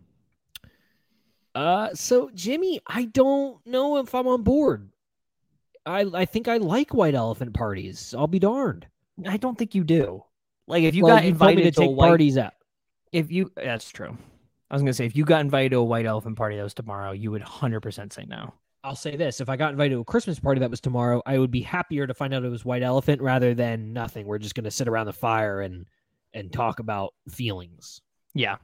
Uh, 1.55 1.91
so 1.95 2.31
Jimmy, 2.35 2.81
I 2.87 3.05
don't 3.05 3.65
know 3.67 3.99
if 3.99 4.15
I'm 4.15 4.27
on 4.27 4.43
board. 4.43 4.91
I 5.87 6.01
I 6.15 6.25
think 6.25 6.49
I 6.49 6.57
like 6.59 6.95
white 6.95 7.15
elephant 7.15 7.55
parties. 7.55 8.15
I'll 8.17 8.27
be 8.27 8.39
darned. 8.39 8.87
I 9.27 9.37
don't 9.37 9.57
think 9.59 9.75
you 9.75 9.85
do. 9.85 10.25
Like 10.67 10.85
if 10.85 10.95
you 10.95 11.05
Well, 11.05 11.17
got 11.17 11.25
you 11.25 11.31
invited 11.31 11.63
to 11.65 11.71
to, 11.73 11.81
take 11.81 11.91
white, 11.91 12.09
parties 12.09 12.39
out. 12.39 12.55
if 13.13 13.31
you 13.31 13.51
that's 13.57 13.91
true. 13.91 14.17
I 14.71 14.75
was 14.75 14.83
gonna 14.83 14.95
say 14.95 15.07
if 15.07 15.17
you 15.17 15.25
got 15.25 15.43
invited 15.43 15.71
to 15.71 15.77
a 15.79 15.85
white 15.85 16.07
elephant 16.07 16.37
party 16.37 16.57
that 16.57 16.63
was 16.63 16.75
tomorrow, 16.75 17.13
you 17.13 17.31
would 17.31 17.43
hundred 17.43 17.81
percent 17.81 18.13
say 18.13 18.25
no. 18.27 18.55
I'll 18.83 18.97
say 18.97 19.17
this: 19.17 19.41
if 19.41 19.49
I 19.49 19.57
got 19.57 19.73
invited 19.73 19.95
to 19.95 20.01
a 20.01 20.05
Christmas 20.05 20.39
party 20.41 20.61
that 20.61 20.71
was 20.71 20.81
tomorrow, 20.81 21.23
I 21.27 21.39
would 21.39 21.51
be 21.51 21.63
happier 21.63 22.07
to 22.07 22.15
find 22.15 22.35
out 22.35 22.45
it 22.45 22.49
was 22.51 22.65
white 22.65 22.83
elephant 22.83 23.23
rather 23.23 23.55
than 23.55 23.93
nothing. 23.93 24.27
We're 24.27 24.39
just 24.39 24.55
gonna 24.55 24.71
sit 24.71 24.89
around 24.89 25.07
the 25.07 25.13
fire 25.13 25.61
and 25.61 25.87
and 26.33 26.53
talk 26.53 26.81
about 26.81 27.15
feelings. 27.29 28.01
Yeah. 28.35 28.57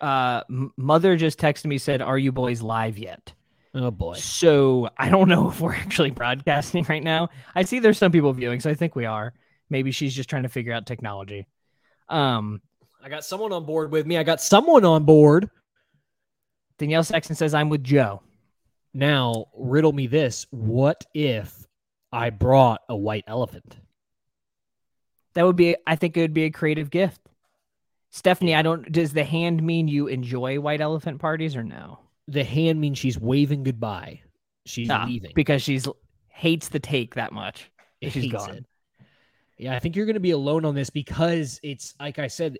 Uh, 0.00 0.42
M- 0.50 0.72
mother 0.76 1.16
just 1.16 1.38
texted 1.38 1.66
me 1.66 1.78
said, 1.78 2.02
"Are 2.02 2.18
you 2.18 2.30
boys 2.32 2.62
live 2.62 2.98
yet?" 2.98 3.32
Oh 3.76 3.90
boy. 3.90 4.14
So 4.14 4.88
I 4.96 5.10
don't 5.10 5.28
know 5.28 5.48
if 5.50 5.60
we're 5.60 5.74
actually 5.74 6.10
broadcasting 6.10 6.86
right 6.88 7.02
now. 7.02 7.28
I 7.54 7.62
see 7.62 7.78
there's 7.78 7.98
some 7.98 8.10
people 8.10 8.32
viewing, 8.32 8.60
so 8.60 8.70
I 8.70 8.74
think 8.74 8.96
we 8.96 9.04
are. 9.04 9.34
Maybe 9.68 9.90
she's 9.90 10.14
just 10.14 10.30
trying 10.30 10.44
to 10.44 10.48
figure 10.48 10.72
out 10.72 10.86
technology. 10.86 11.46
Um, 12.08 12.62
I 13.02 13.08
got 13.08 13.24
someone 13.24 13.52
on 13.52 13.66
board 13.66 13.92
with 13.92 14.06
me. 14.06 14.16
I 14.16 14.22
got 14.22 14.40
someone 14.40 14.84
on 14.84 15.04
board. 15.04 15.50
Danielle 16.78 17.04
Sexton 17.04 17.36
says, 17.36 17.52
"I'm 17.52 17.68
with 17.68 17.84
Joe." 17.84 18.22
Now, 18.94 19.46
riddle 19.54 19.92
me 19.92 20.06
this: 20.06 20.46
What 20.50 21.04
if 21.12 21.66
I 22.12 22.30
brought 22.30 22.80
a 22.88 22.96
white 22.96 23.24
elephant? 23.26 23.76
That 25.34 25.44
would 25.44 25.56
be, 25.56 25.76
I 25.86 25.96
think, 25.96 26.16
it 26.16 26.22
would 26.22 26.32
be 26.32 26.44
a 26.44 26.50
creative 26.50 26.90
gift. 26.90 27.20
Stephanie, 28.10 28.54
I 28.54 28.62
don't. 28.62 28.90
Does 28.90 29.12
the 29.12 29.24
hand 29.24 29.62
mean 29.62 29.88
you 29.88 30.06
enjoy 30.06 30.60
white 30.60 30.80
elephant 30.80 31.20
parties 31.20 31.56
or 31.56 31.62
no? 31.62 31.98
The 32.28 32.44
hand 32.44 32.80
means 32.80 32.98
she's 32.98 33.18
waving 33.18 33.62
goodbye. 33.62 34.20
She's 34.64 34.90
Ah, 34.90 35.04
leaving. 35.06 35.32
because 35.34 35.62
she's 35.62 35.86
hates 36.28 36.68
the 36.68 36.80
take 36.80 37.14
that 37.14 37.32
much. 37.32 37.70
It 38.00 38.12
she's 38.12 38.30
gone. 38.32 38.50
it. 38.56 38.66
Yeah, 39.58 39.74
I 39.74 39.78
think 39.78 39.96
you're 39.96 40.06
going 40.06 40.14
to 40.14 40.20
be 40.20 40.32
alone 40.32 40.64
on 40.64 40.74
this 40.74 40.90
because 40.90 41.58
it's 41.62 41.94
like 41.98 42.18
I 42.18 42.26
said, 42.26 42.58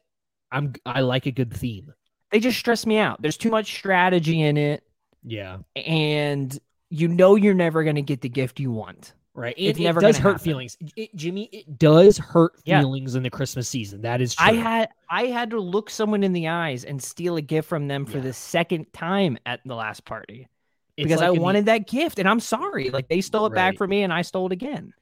I'm 0.51 0.73
I 0.87 1.01
like 1.01 1.27
a 1.27 1.33
good 1.33 1.53
theme. 1.53 1.93
They 2.31 2.41
just 2.41 2.59
stress 2.59 2.87
me 2.87 2.97
out. 2.99 3.21
There's 3.21 3.37
too 3.37 3.51
much 3.51 3.75
strategy 3.75 4.41
in 4.43 4.57
it, 4.57 4.83
Yeah, 5.25 5.59
and 5.75 6.57
you 6.91 7.09
know 7.09 7.35
you're 7.35 7.55
never 7.55 7.83
going 7.85 7.97
to 7.97 8.03
get 8.03 8.21
the 8.21 8.29
gift 8.29 8.61
you 8.61 8.71
want. 8.71 9.13
Right. 9.37 9.55
It's 9.57 9.79
It, 9.79 9.83
never 9.83 10.01
it 10.01 10.03
does 10.03 10.19
hurt 10.19 10.33
happen. 10.33 10.45
feelings, 10.45 10.77
it, 10.97 11.15
Jimmy. 11.15 11.49
It 11.53 11.79
does 11.79 12.19
hurt 12.19 12.55
Yeah. 12.65 12.81
feelings 12.81 13.15
in 13.15 13.23
the 13.23 13.31
Christmas 13.31 13.69
season. 13.69 14.03
That 14.03 14.21
is 14.21 14.35
true. 14.35 14.47
I 14.47 14.55
had 14.55 14.89
I 15.09 15.27
had 15.27 15.51
to 15.51 15.61
look 15.61 15.89
someone 15.91 16.25
in 16.25 16.33
the 16.33 16.49
eyes 16.49 16.85
and 16.85 17.01
steal 17.03 17.37
a 17.37 17.43
gift 17.43 17.69
from 17.69 17.87
them 17.87 18.07
for 18.07 18.17
Yeah. 18.19 18.25
the 18.25 18.33
second 18.33 18.93
time 18.93 19.39
at 19.47 19.61
the 19.65 19.75
last 19.77 20.05
party 20.05 20.49
It's 20.97 21.05
because 21.05 21.21
like 21.21 21.27
I 21.27 21.31
in 21.31 21.37
the- 21.37 21.41
wanted 21.43 21.67
that 21.67 21.87
gift 21.87 22.19
and 22.19 22.29
I'm 22.29 22.41
sorry. 22.41 22.91
Like 22.91 23.09
they 23.09 23.21
stole 23.21 23.47
it 23.47 23.55
back 23.55 23.77
from 23.77 23.91
me 23.91 24.03
and 24.03 24.13
I 24.13 24.23
stole 24.23 24.47
it 24.47 24.53
again. 24.53 24.93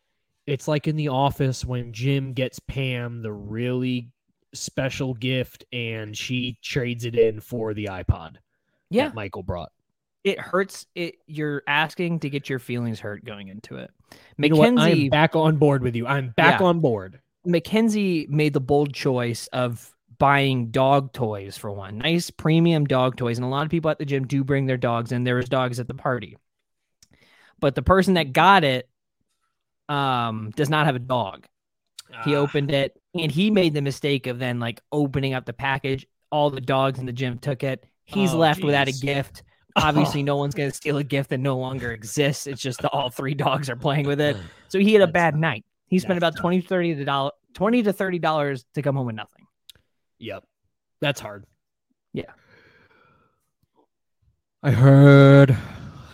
It's 0.47 0.69
like 0.69 0.87
in 0.87 0.97
the 0.97 1.09
office 1.09 1.65
when 1.65 1.93
Jim 1.95 2.35
gets 2.35 2.59
Pam 2.59 3.23
the 3.23 3.33
really 3.33 4.11
special 4.53 5.15
gift 5.15 5.65
and 5.73 6.15
she 6.17 6.59
trades 6.63 7.05
it 7.07 7.15
in 7.17 7.41
for 7.41 7.73
the 7.73 7.87
iPod. 7.87 8.37
Yeah, 8.91 9.07
that 9.07 9.15
Michael 9.15 9.43
brought. 9.43 9.73
It 10.25 10.41
hurts. 10.41 10.87
It 10.95 11.17
you're 11.27 11.63
asking 11.67 12.21
to 12.21 12.31
get 12.31 12.49
your 12.49 12.59
feelings 12.59 13.01
hurt 13.01 13.25
going 13.25 13.49
into 13.49 13.77
it. 13.77 13.91
You 14.39 14.51
know? 14.51 14.57
Mackenzie 14.57 15.05
I'm 15.05 15.11
back 15.11 15.37
on 15.37 15.57
board 15.57 15.83
with 15.83 15.95
you. 15.95 16.07
I'm 16.07 16.31
back 16.31 16.61
Yeah. 16.61 16.67
on 16.67 16.81
board. 16.81 17.21
Mackenzie 17.45 18.27
made 18.31 18.55
the 18.55 18.61
bold 18.61 18.95
choice 18.95 19.47
of 19.49 19.95
buying 20.19 20.71
dog 20.71 21.13
toys 21.13 21.57
for 21.59 21.71
one. 21.71 21.99
Nice 21.99 22.31
premium 22.31 22.85
dog 22.87 23.17
toys. 23.17 23.37
And 23.39 23.45
a 23.45 23.49
lot 23.49 23.65
of 23.67 23.71
people 23.71 23.91
at 23.91 23.99
the 23.99 24.05
gym 24.07 24.27
do 24.27 24.45
bring 24.45 24.67
their 24.67 24.77
dogs, 24.77 25.13
and 25.13 25.27
there 25.27 25.37
was 25.37 25.49
dogs 25.49 25.79
at 25.81 25.89
the 25.89 25.95
party. 25.95 26.37
But 27.61 27.75
the 27.75 27.83
person 27.83 28.15
that 28.15 28.33
got 28.33 28.65
it 28.65 28.89
um 29.89 30.51
does 30.57 30.71
not 30.71 30.87
have 30.87 30.97
a 30.97 31.01
dog. 31.01 31.47
He 32.25 32.35
Ah, 32.35 32.39
opened 32.39 32.71
it 32.71 32.99
and 33.15 33.31
he 33.31 33.51
made 33.51 33.75
the 33.75 33.83
mistake 33.83 34.27
of 34.27 34.39
then 34.39 34.61
like 34.61 34.81
opening 34.93 35.35
up 35.35 35.45
the 35.47 35.53
package. 35.53 36.07
All 36.31 36.51
the 36.51 36.61
dogs 36.61 36.99
in 36.99 37.07
the 37.07 37.13
gym 37.13 37.39
took 37.39 37.63
it. 37.63 37.85
He's 38.05 38.33
Oh, 38.33 38.39
left 38.39 38.63
without 38.63 38.89
a 38.89 38.93
gift. 38.93 39.43
Obviously, 39.77 40.23
no 40.25 40.37
one's 40.37 40.55
going 40.55 40.71
to 40.71 40.77
steal 40.77 40.97
a 40.99 41.05
gift 41.05 41.31
that 41.31 41.39
no 41.39 41.57
longer 41.59 41.93
exists. 41.93 42.47
It's 42.47 42.61
just 42.61 42.83
that 42.83 42.91
all 42.91 43.11
three 43.11 43.35
dogs 43.35 43.69
are 43.71 43.77
playing 43.77 44.07
with 44.07 44.21
it. 44.21 44.37
So 44.69 44.81
he 44.81 44.93
had 44.93 45.03
a 45.03 45.07
bad 45.07 45.37
night. 45.37 45.65
He 45.87 46.01
spent 46.01 46.19
about 46.19 46.37
20 46.37 46.63
to 46.63 46.67
30 46.67 46.95
to 46.97 47.05
dollar 47.05 47.31
20 47.53 47.85
to 47.85 47.93
30 47.93 48.19
dollars 48.19 48.65
to 48.75 48.83
come 48.83 48.97
home 48.97 49.07
with 49.07 49.15
nothing. 49.15 49.47
Yep. 50.19 50.43
That's 51.01 51.21
hard. 51.21 51.45
Yeah. 52.13 52.33
I 54.65 54.71
heard 54.73 55.57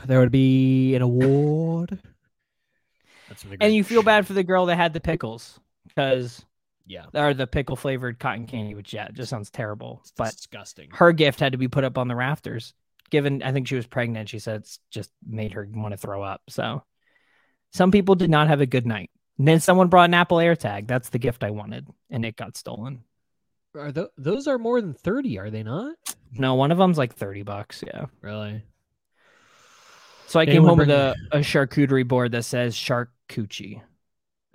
there 0.06 0.18
would 0.20 0.32
be 0.32 0.94
an 0.94 1.02
award. 1.02 1.98
That's 3.28 3.42
some 3.42 3.52
And 3.60 3.74
you 3.74 3.84
feel 3.84 4.02
bad 4.02 4.26
for 4.26 4.32
the 4.34 4.42
girl 4.42 4.66
that 4.66 4.76
had 4.76 4.92
the 4.92 5.00
pickles 5.00 5.58
because 5.88 6.44
Yeah. 6.86 7.06
or 7.14 7.32
the 7.32 7.46
pickle 7.46 7.76
flavored 7.76 8.18
cotton 8.18 8.46
candy, 8.46 8.74
which 8.74 8.92
yeah, 8.92 9.08
just 9.12 9.30
sounds 9.30 9.50
terrible. 9.50 10.00
It's 10.02 10.12
But 10.16 10.32
disgusting. 10.32 10.90
her 10.92 11.12
gift 11.12 11.40
had 11.40 11.52
to 11.52 11.58
be 11.58 11.68
put 11.68 11.84
up 11.84 11.96
on 11.96 12.08
the 12.08 12.16
rafters. 12.16 12.74
Given 13.10 13.42
I 13.42 13.52
think 13.52 13.66
she 13.66 13.76
was 13.76 13.86
pregnant, 13.86 14.28
she 14.28 14.38
said 14.38 14.60
it's 14.60 14.78
just 14.90 15.10
made 15.26 15.52
her 15.52 15.68
want 15.72 15.92
to 15.92 15.98
throw 15.98 16.22
up. 16.22 16.42
So 16.48 16.82
some 17.72 17.90
people 17.90 18.14
did 18.14 18.30
not 18.30 18.48
have 18.48 18.60
a 18.60 18.66
good 18.66 18.86
night. 18.86 19.10
And 19.38 19.48
then 19.48 19.60
someone 19.60 19.88
brought 19.88 20.10
an 20.10 20.14
Apple 20.14 20.36
AirTag. 20.38 20.86
That's 20.86 21.08
the 21.08 21.18
gift 21.18 21.42
I 21.42 21.50
wanted, 21.50 21.88
and 22.10 22.24
it 22.24 22.36
got 22.36 22.56
stolen. 22.56 23.04
Are 23.74 23.92
tho- 23.92 24.10
those 24.18 24.46
are 24.46 24.58
more 24.58 24.80
than 24.80 24.94
30, 24.94 25.38
are 25.38 25.50
they 25.50 25.62
not? 25.62 25.94
No, 26.32 26.54
one 26.54 26.72
of 26.72 26.78
them's 26.78 26.98
like 26.98 27.14
30 27.14 27.42
bucks. 27.42 27.82
Yeah. 27.86 28.06
Really? 28.20 28.64
So 30.26 30.38
I 30.38 30.44
came 30.44 30.56
Anyone 30.56 30.68
home 30.68 30.78
with 30.78 30.90
a, 30.90 31.14
a 31.32 31.38
charcuterie 31.38 32.06
board 32.06 32.32
that 32.32 32.44
says 32.44 32.74
Shark 32.74 33.10
Coochie. 33.28 33.82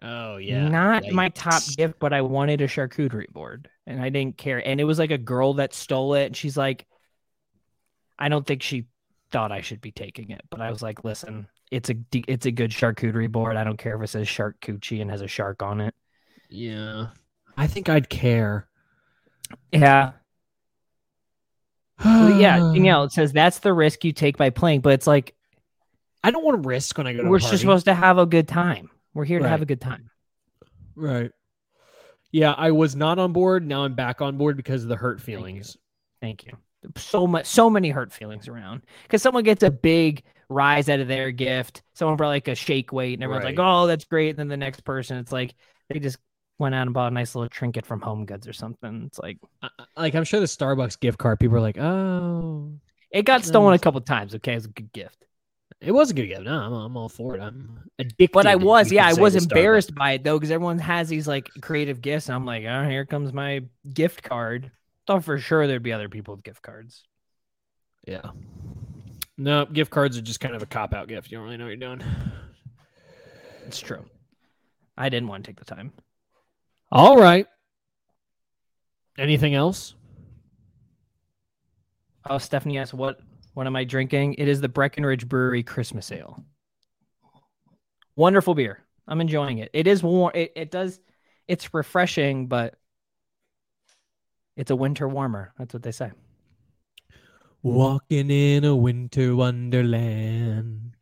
Oh, 0.01 0.37
yeah. 0.37 0.67
Not 0.67 1.09
my 1.11 1.29
top 1.29 1.63
gift, 1.75 1.99
but 1.99 2.13
I 2.13 2.21
wanted 2.21 2.61
a 2.61 2.67
charcuterie 2.67 3.31
board 3.31 3.69
and 3.87 4.01
I 4.01 4.09
didn't 4.09 4.37
care. 4.37 4.65
And 4.65 4.79
it 4.79 4.83
was 4.83 4.99
like 4.99 5.11
a 5.11 5.17
girl 5.17 5.55
that 5.55 5.73
stole 5.73 6.13
it. 6.13 6.27
And 6.27 6.35
she's 6.35 6.55
like, 6.55 6.85
I 8.17 8.29
don't 8.29 8.45
think 8.45 8.61
she 8.61 8.85
thought 9.31 9.51
I 9.51 9.61
should 9.61 9.81
be 9.81 9.91
taking 9.91 10.31
it, 10.31 10.41
but 10.49 10.61
I 10.61 10.69
was 10.69 10.81
like, 10.81 11.03
listen, 11.03 11.47
it's 11.71 11.89
a 11.89 11.95
it's 12.13 12.45
a 12.45 12.51
good 12.51 12.71
charcuterie 12.71 13.31
board. 13.31 13.57
I 13.57 13.63
don't 13.63 13.77
care 13.77 13.95
if 13.95 14.01
it 14.01 14.07
says 14.07 14.27
Shark 14.27 14.59
Coochie 14.61 15.01
and 15.01 15.11
has 15.11 15.21
a 15.21 15.27
shark 15.27 15.61
on 15.61 15.81
it. 15.81 15.93
Yeah. 16.49 17.07
I 17.57 17.67
think 17.67 17.89
I'd 17.89 18.09
care. 18.09 18.67
Yeah. 19.71 20.11
Well, 22.03 22.37
yeah, 22.37 22.57
Danielle, 22.57 23.05
it 23.05 23.13
says 23.13 23.31
that's 23.31 23.59
the 23.59 23.71
risk 23.71 24.03
you 24.03 24.11
take 24.11 24.35
by 24.35 24.49
playing, 24.49 24.81
but 24.81 24.91
it's 24.91 25.07
like 25.07 25.33
I 26.25 26.31
don't 26.31 26.43
want 26.43 26.61
to 26.61 26.67
risk 26.67 26.97
when 26.97 27.07
I 27.07 27.13
go 27.13 27.23
to 27.23 27.29
we're 27.29 27.37
a 27.37 27.39
just 27.39 27.59
supposed 27.59 27.85
to 27.85 27.93
have 27.93 28.17
a 28.17 28.25
good 28.25 28.49
time. 28.49 28.89
We're 29.13 29.23
here 29.23 29.39
to 29.39 29.47
have 29.47 29.61
a 29.61 29.65
good 29.65 29.79
time. 29.79 30.09
Right. 30.93 31.31
Yeah, 32.33 32.51
I 32.51 32.71
was 32.71 32.97
not 32.97 33.17
on 33.17 33.31
board. 33.31 33.65
Now 33.65 33.85
I'm 33.85 33.93
back 33.93 34.21
on 34.21 34.37
board 34.37 34.57
because 34.57 34.83
of 34.83 34.89
the 34.89 34.97
hurt 34.97 35.19
you. 35.19 35.23
feelings. 35.23 35.77
Thank 36.19 36.45
you. 36.45 36.57
So 36.97 37.27
much, 37.27 37.45
so 37.45 37.69
many 37.69 37.89
hurt 37.89 38.11
feelings 38.13 38.47
around 38.47 38.81
because 39.03 39.21
someone 39.21 39.43
gets 39.43 39.63
a 39.63 39.71
big 39.71 40.23
rise 40.49 40.89
out 40.89 40.99
of 40.99 41.07
their 41.07 41.31
gift. 41.31 41.81
Someone 41.93 42.17
brought 42.17 42.29
like 42.29 42.47
a 42.47 42.55
shake 42.55 42.91
weight, 42.93 43.13
and 43.15 43.23
everyone's 43.23 43.45
Right. 43.45 43.57
like, 43.57 43.65
"Oh, 43.65 43.87
that's 43.87 44.05
great." 44.05 44.29
And 44.31 44.39
then 44.39 44.47
the 44.47 44.57
next 44.57 44.81
person, 44.83 45.17
it's 45.17 45.31
like 45.31 45.55
they 45.89 45.99
just 45.99 46.17
went 46.59 46.73
out 46.75 46.83
and 46.83 46.93
bought 46.93 47.11
a 47.11 47.15
nice 47.15 47.35
little 47.35 47.49
trinket 47.49 47.85
from 47.85 48.01
Home 48.01 48.25
Goods 48.25 48.47
or 48.47 48.53
something. 48.53 49.03
It's 49.07 49.19
like 49.19 49.37
I- 49.61 49.69
like 49.97 50.15
I'm 50.15 50.23
sure 50.23 50.39
the 50.39 50.45
Starbucks 50.45 50.99
gift 50.99 51.17
card, 51.17 51.39
people 51.39 51.57
are 51.57 51.61
like, 51.61 51.77
oh, 51.77 52.73
it 53.11 53.23
got 53.23 53.43
stolen 53.45 53.73
a 53.73 53.79
couple 53.79 53.99
times. 54.01 54.35
Okay, 54.35 54.53
it's 54.53 54.65
a 54.65 54.69
good 54.69 54.91
gift. 54.93 55.17
it 55.81 55.91
was 55.91 56.09
a 56.09 56.13
good 56.13 56.27
gift. 56.27 56.41
No, 56.43 56.53
I'm, 56.57 56.73
I'm 56.73 56.97
all 56.97 57.09
for 57.09 57.35
it. 57.35 57.41
I'm 57.41 57.89
addicted. 57.99 58.31
But 58.31 58.47
I 58.47 58.55
was, 58.55 58.91
yeah, 58.91 59.07
I 59.07 59.13
was 59.13 59.35
embarrassed 59.35 59.93
by 59.93 60.13
it 60.13 60.23
though, 60.23 60.37
because 60.37 60.49
everyone 60.51 60.79
has 60.79 61.09
these 61.09 61.27
like 61.27 61.49
creative 61.61 62.01
gifts, 62.01 62.29
and 62.29 62.35
I'm 62.35 62.45
like, 62.45 62.63
oh, 62.65 62.87
here 62.89 63.05
comes 63.05 63.33
my 63.33 63.61
gift 63.93 64.23
card. 64.23 64.71
Thought 65.07 65.23
for 65.23 65.37
sure 65.37 65.67
there'd 65.67 65.83
be 65.83 65.93
other 65.93 66.09
people 66.09 66.35
with 66.35 66.43
gift 66.43 66.61
cards. 66.61 67.03
Yeah. 68.07 68.31
No, 69.37 69.65
gift 69.65 69.91
cards 69.91 70.17
are 70.17 70.21
just 70.21 70.39
kind 70.39 70.55
of 70.55 70.63
a 70.63 70.65
cop 70.65 70.93
out 70.93 71.07
gift. 71.07 71.31
You 71.31 71.37
don't 71.37 71.45
really 71.45 71.57
know 71.57 71.65
what 71.65 71.77
you're 71.77 71.97
doing. 71.97 72.03
It's 73.67 73.79
true. 73.79 74.05
I 74.97 75.09
didn't 75.09 75.27
want 75.27 75.43
to 75.43 75.49
take 75.49 75.59
the 75.59 75.65
time. 75.65 75.91
All 76.91 77.17
right. 77.19 77.47
Anything 79.17 79.53
else? 79.55 79.95
Oh, 82.29 82.37
Stephanie 82.37 82.77
asked, 82.77 82.93
"What 82.93 83.19
what 83.53 83.67
am 83.67 83.75
I 83.75 83.83
drinking?" 83.83 84.35
It 84.35 84.47
is 84.47 84.61
the 84.61 84.69
Breckenridge 84.69 85.27
Brewery 85.27 85.63
Christmas 85.63 86.11
Ale. 86.11 86.43
Wonderful 88.15 88.55
beer. 88.55 88.79
I'm 89.07 89.21
enjoying 89.21 89.59
it. 89.59 89.69
It 89.73 89.87
is 89.87 90.01
warm. 90.01 90.31
It, 90.33 90.53
it 90.55 90.71
does. 90.71 90.99
It's 91.47 91.73
refreshing, 91.73 92.47
but 92.47 92.75
it's 94.55 94.71
a 94.71 94.75
winter 94.75 95.07
warmer. 95.07 95.53
That's 95.57 95.73
what 95.73 95.83
they 95.83 95.91
say. 95.91 96.11
Walking 97.63 98.29
in 98.29 98.63
a 98.63 98.75
winter 98.75 99.35
wonderland. 99.35 100.95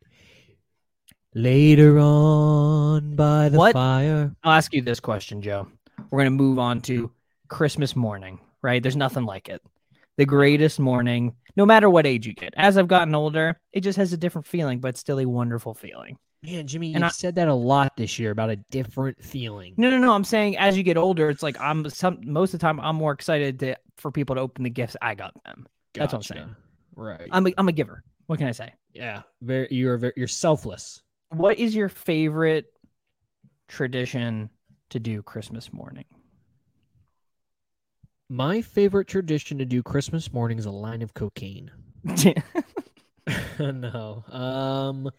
Later 1.34 1.98
on 1.98 3.16
by 3.16 3.48
the 3.48 3.58
What? 3.58 3.72
fire. 3.72 4.34
I'll 4.44 4.52
ask 4.52 4.72
you 4.72 4.82
this 4.82 5.00
question, 5.00 5.42
Joe. 5.42 5.66
We're 6.10 6.20
gonna 6.20 6.30
move 6.30 6.58
on 6.58 6.80
to 6.82 7.10
Christmas 7.48 7.96
morning. 7.96 8.40
Right? 8.62 8.82
There's 8.82 8.96
nothing 8.96 9.24
like 9.24 9.48
it. 9.50 9.60
The 10.16 10.24
greatest 10.24 10.80
morning, 10.80 11.34
no 11.56 11.66
matter 11.66 11.90
what 11.90 12.06
age 12.06 12.26
you 12.26 12.32
get. 12.32 12.54
As 12.56 12.78
I've 12.78 12.88
gotten 12.88 13.14
older, 13.14 13.60
it 13.72 13.80
just 13.80 13.98
has 13.98 14.12
a 14.12 14.16
different 14.16 14.46
feeling, 14.46 14.78
but 14.80 14.96
still 14.96 15.20
a 15.20 15.26
wonderful 15.26 15.74
feeling. 15.74 16.16
Man, 16.44 16.66
Jimmy, 16.66 16.88
And 16.88 16.96
you've 16.96 17.04
I- 17.04 17.08
said 17.08 17.36
that 17.36 17.48
a 17.48 17.54
lot 17.54 17.96
this 17.96 18.18
year 18.18 18.30
about 18.30 18.50
a 18.50 18.56
different 18.56 19.22
feeling. 19.22 19.74
No, 19.76 19.88
no, 19.90 19.98
no. 19.98 20.12
I'm 20.12 20.24
saying 20.24 20.56
as 20.58 20.76
you 20.76 20.82
get 20.82 20.96
older, 20.98 21.30
it's 21.30 21.42
like 21.42 21.58
I'm 21.60 21.88
some 21.88 22.18
most 22.22 22.52
of 22.52 22.60
the 22.60 22.64
time 22.66 22.78
I'm 22.80 22.96
more 22.96 23.12
excited 23.12 23.58
to, 23.60 23.76
for 23.96 24.10
people 24.10 24.36
to 24.36 24.42
open 24.42 24.64
the 24.64 24.70
gifts 24.70 24.96
I 25.00 25.14
got 25.14 25.32
them. 25.44 25.66
That's 25.94 26.12
what 26.12 26.18
I'm 26.18 26.22
saying. 26.22 26.56
Right. 26.96 27.28
I'm 27.30 27.46
a, 27.46 27.54
I'm 27.56 27.68
a 27.68 27.72
giver. 27.72 28.02
What 28.26 28.38
can 28.38 28.48
I 28.48 28.52
say? 28.52 28.72
yeah. 28.92 29.22
Very 29.42 29.68
you're 29.70 29.96
very 29.96 30.12
you're 30.16 30.28
selfless. 30.28 31.00
What 31.30 31.58
is 31.58 31.74
your 31.74 31.88
favorite 31.88 32.66
tradition 33.68 34.50
to 34.90 35.00
do 35.00 35.22
Christmas 35.22 35.72
morning? 35.72 36.04
My 38.28 38.62
favorite 38.62 39.08
tradition 39.08 39.58
to 39.58 39.64
do 39.64 39.82
Christmas 39.82 40.32
morning 40.32 40.58
is 40.58 40.66
a 40.66 40.70
line 40.70 41.02
of 41.02 41.14
cocaine. 41.14 41.70
no. 43.58 44.24
Um 44.30 45.10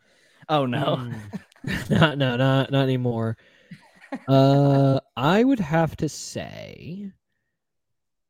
oh 0.50 0.66
no. 0.66 1.10
mm, 1.66 1.90
not 1.90 2.18
no, 2.18 2.36
not 2.38 2.72
not 2.72 2.84
anymore. 2.84 3.38
Uh 4.28 5.00
I 5.18 5.44
would 5.44 5.60
have 5.60 5.96
to 5.98 6.10
say 6.10 7.12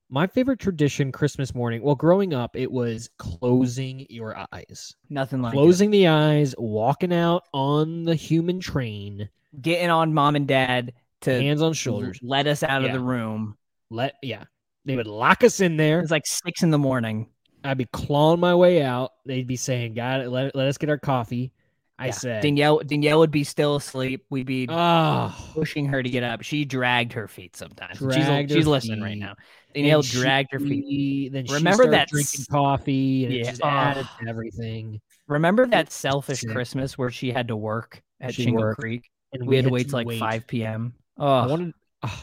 my 0.09 0.27
favorite 0.27 0.59
tradition 0.59 1.11
Christmas 1.11 1.55
morning. 1.55 1.81
Well, 1.81 1.95
growing 1.95 2.33
up, 2.33 2.55
it 2.55 2.71
was 2.71 3.09
closing 3.17 4.05
your 4.09 4.37
eyes. 4.53 4.95
Nothing 5.09 5.41
like 5.41 5.53
it. 5.53 5.57
closing 5.57 5.91
the 5.91 6.07
eyes, 6.07 6.53
walking 6.57 7.13
out 7.13 7.43
on 7.53 8.03
the 8.03 8.15
human 8.15 8.59
train, 8.59 9.29
getting 9.61 9.89
on 9.89 10.13
mom 10.13 10.35
and 10.35 10.47
dad 10.47 10.93
to 11.21 11.31
hands 11.41 11.61
on 11.61 11.73
shoulders. 11.73 12.19
let 12.21 12.47
us 12.47 12.63
out 12.63 12.85
of 12.85 12.91
the 12.91 12.99
room. 12.99 13.57
Let 13.89 14.15
yeah. 14.21 14.43
They 14.85 14.95
would 14.95 15.07
lock 15.07 15.43
us 15.43 15.59
in 15.59 15.77
there. 15.77 15.99
It's 15.99 16.11
like 16.11 16.27
six 16.27 16.61
in 16.61 16.69
the 16.69 16.77
morning. 16.77 17.27
I'd 17.63 17.79
be 17.79 17.85
clawing 17.85 18.39
my 18.39 18.53
way 18.53 18.83
out. 18.83 19.13
They'd 19.25 19.47
be 19.47 19.55
saying, 19.55 19.95
"God, 19.95 20.27
let 20.27 20.55
let 20.55 20.67
us 20.67 20.77
get 20.77 20.89
our 20.89 20.99
coffee." 20.99 21.51
I 21.97 22.07
Yeah. 22.07 22.11
said, 22.11 22.41
Danielle 22.43 22.79
Danielle 22.79 23.19
would 23.19 23.31
be 23.31 23.43
still 23.45 23.77
asleep. 23.77 24.25
We'd 24.29 24.45
be 24.45 24.67
"Oh." 24.69 25.33
pushing 25.53 25.85
her 25.87 26.03
to 26.03 26.09
get 26.09 26.23
up. 26.23 26.41
She 26.41 26.65
dragged 26.65 27.13
her 27.13 27.27
feet 27.27 27.55
sometimes. 27.55 27.99
Dragged 27.99 28.49
she's 28.49 28.57
she's 28.57 28.67
listening 28.67 29.01
right 29.01 29.17
now. 29.17 29.35
Danielle 29.73 29.99
And 29.99 30.05
she- 30.05 30.17
dragged 30.19 30.49
her 30.51 30.59
feet. 30.59 31.31
Then 31.31 31.45
she 31.45 31.53
Remember 31.53 31.89
that 31.91 32.09
drinking 32.09 32.45
coffee 32.51 33.25
and 33.25 33.33
Yeah. 33.33 33.43
just 33.43 33.61
added 33.63 34.05
Oh. 34.09 34.27
everything. 34.27 34.99
Remember 35.27 35.65
that 35.67 35.91
selfish 35.91 36.41
Sick. 36.41 36.51
Christmas 36.51 36.97
where 36.97 37.09
she 37.09 37.31
had 37.31 37.47
to 37.47 37.55
work 37.55 38.01
at 38.19 38.33
She 38.33 38.43
Shingle 38.43 38.63
worked, 38.63 38.79
Creek? 38.81 39.09
And 39.33 39.47
We 39.47 39.55
had 39.55 39.65
to 39.65 39.71
wait 39.71 39.89
till 39.89 40.03
like 40.03 40.19
5 40.19 40.47
p.m. 40.47 40.93
Oh, 41.17 41.25
I 41.27 41.47
wanted, 41.47 41.73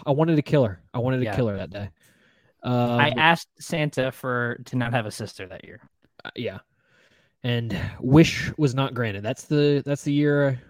I 0.06 0.10
wanted 0.10 0.36
to 0.36 0.42
kill 0.42 0.64
her. 0.66 0.82
I 0.94 0.98
wanted 0.98 1.18
to 1.18 1.24
Yeah. 1.24 1.34
kill 1.36 1.48
her 1.48 1.56
that 1.56 1.70
day. 1.70 1.88
Um, 2.62 2.72
I 3.00 3.10
asked 3.16 3.48
Santa 3.58 4.12
for 4.12 4.60
to 4.66 4.76
not 4.76 4.92
have 4.92 5.06
a 5.06 5.10
sister 5.10 5.46
that 5.48 5.64
year. 5.64 5.80
uh, 6.24 6.30
yeah, 6.36 6.58
and 7.44 7.78
wish 8.00 8.50
was 8.56 8.74
not 8.74 8.94
granted. 8.94 9.22
That's 9.22 9.44
the 9.44 9.82
that's 9.84 10.02
the 10.04 10.12
year. 10.12 10.60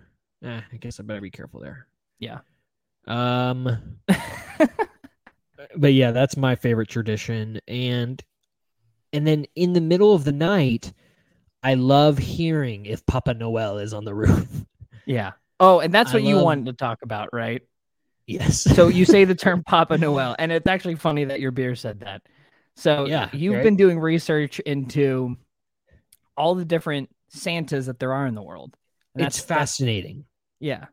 Eh, 0.45 0.61
I 0.73 0.77
guess 0.79 0.99
I 0.99 1.03
better 1.03 1.21
be 1.21 1.31
careful 1.31 1.61
there. 1.61 1.87
Yeah. 2.19 2.39
Um. 3.07 3.99
but 5.77 5.93
yeah, 5.93 6.11
that's 6.11 6.37
my 6.37 6.55
favorite 6.57 6.89
tradition, 6.89 7.61
and 7.69 8.23
and 9.13 9.27
then 9.27 9.47
in 9.55 9.73
the 9.73 9.81
middle 9.81 10.15
of 10.15 10.25
the 10.25 10.33
night, 10.33 10.93
I 11.63 11.75
love 11.75 12.19
hearing 12.19 12.87
if 12.87 13.05
Papa 13.07 13.35
Noel 13.35 13.79
is 13.79 13.93
on 13.95 14.05
the 14.05 14.15
roof. 14.15 14.49
Yeah. 15.07 15.33
Oh, 15.61 15.81
and 15.81 15.93
that's 15.93 16.11
I 16.13 16.15
what 16.15 16.23
you 16.23 16.37
love- 16.37 16.45
wanted 16.45 16.67
to 16.67 16.73
talk 16.73 17.03
about, 17.03 17.29
right? 17.33 17.63
yes. 18.27 18.61
So 18.63 18.87
you 18.89 19.05
say 19.05 19.25
the 19.25 19.35
term 19.35 19.63
Papa 19.65 19.99
Noel, 19.99 20.35
and 20.39 20.51
it's 20.53 20.67
actually 20.67 20.95
funny 20.95 21.25
that 21.25 21.41
your 21.41 21.51
beer 21.51 21.75
said 21.75 22.01
that. 22.01 22.23
So 22.77 23.05
Yeah, 23.07 23.29
you've 23.33 23.57
right? 23.57 23.65
been 23.65 23.77
doing 23.77 23.99
research 23.99 24.59
into 24.61 25.37
all 26.37 26.55
the 26.55 26.65
different 26.65 27.09
Santas 27.29 27.87
that 27.87 27.99
there 27.99 28.13
are 28.13 28.27
in 28.27 28.35
the 28.35 28.43
world. 28.43 28.77
And 29.15 29.25
it's 29.27 29.37
that's- 29.39 29.49
that's- 29.49 29.71
fascinating. 29.77 30.25
Yeah. 30.61 30.87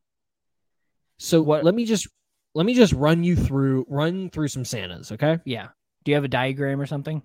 So 1.18 1.42
What- 1.42 1.64
let 1.64 1.76
me 1.76 1.86
just 1.86 2.08
let 2.56 2.66
me 2.66 2.74
just 2.74 2.94
run 2.94 3.24
you 3.24 3.36
through 3.36 3.86
run 3.88 4.30
through 4.30 4.48
some 4.48 4.66
Santas, 4.66 5.12
okay? 5.12 5.40
Yeah. 5.46 5.68
Do 6.04 6.12
you 6.12 6.16
have 6.16 6.24
a 6.24 6.30
diagram 6.30 6.82
or 6.82 6.86
something? 6.88 7.22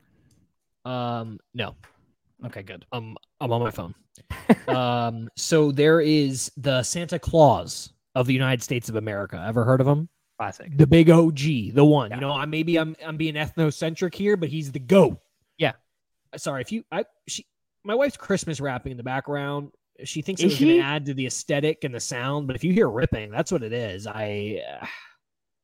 Um, 0.84 1.38
no, 1.54 1.76
Okay, 2.44 2.62
good. 2.62 2.84
um, 2.92 3.16
I'm 3.40 3.50
on 3.52 3.62
my 3.62 3.70
phone. 3.70 3.94
um, 4.68 5.30
so 5.36 5.72
there 5.72 6.00
is 6.00 6.52
the 6.58 6.82
Santa 6.82 7.18
Claus 7.18 7.92
of 8.14 8.26
the 8.26 8.34
United 8.34 8.62
States 8.62 8.88
of 8.90 8.96
America. 8.96 9.42
Ever 9.48 9.64
heard 9.64 9.80
of 9.80 9.86
him? 9.86 10.08
Classic. 10.38 10.76
The 10.76 10.86
big 10.86 11.08
OG, 11.08 11.70
the 11.72 11.84
one. 11.84 12.10
Yeah. 12.10 12.16
You 12.16 12.20
know, 12.20 12.32
I 12.32 12.44
maybe 12.44 12.76
I'm 12.78 12.94
I'm 13.04 13.16
being 13.16 13.34
ethnocentric 13.34 14.14
here, 14.14 14.36
but 14.36 14.48
he's 14.50 14.72
the 14.72 14.78
goat. 14.80 15.18
Yeah. 15.56 15.72
Sorry 16.36 16.60
if 16.60 16.70
you 16.72 16.84
I 16.92 17.04
she 17.28 17.46
my 17.84 17.94
wife's 17.94 18.16
Christmas 18.16 18.60
wrapping 18.60 18.92
in 18.92 18.96
the 18.96 19.02
background. 19.04 19.70
She 20.02 20.22
thinks 20.22 20.42
it 20.42 20.46
was 20.46 20.58
going 20.58 20.76
to 20.76 20.82
add 20.82 21.06
to 21.06 21.14
the 21.14 21.26
aesthetic 21.26 21.84
and 21.84 21.94
the 21.94 22.00
sound, 22.00 22.46
but 22.48 22.56
if 22.56 22.64
you 22.64 22.72
hear 22.72 22.88
ripping, 22.88 23.30
that's 23.30 23.52
what 23.52 23.62
it 23.62 23.72
is. 23.72 24.06
I 24.06 24.62
uh, 24.82 24.86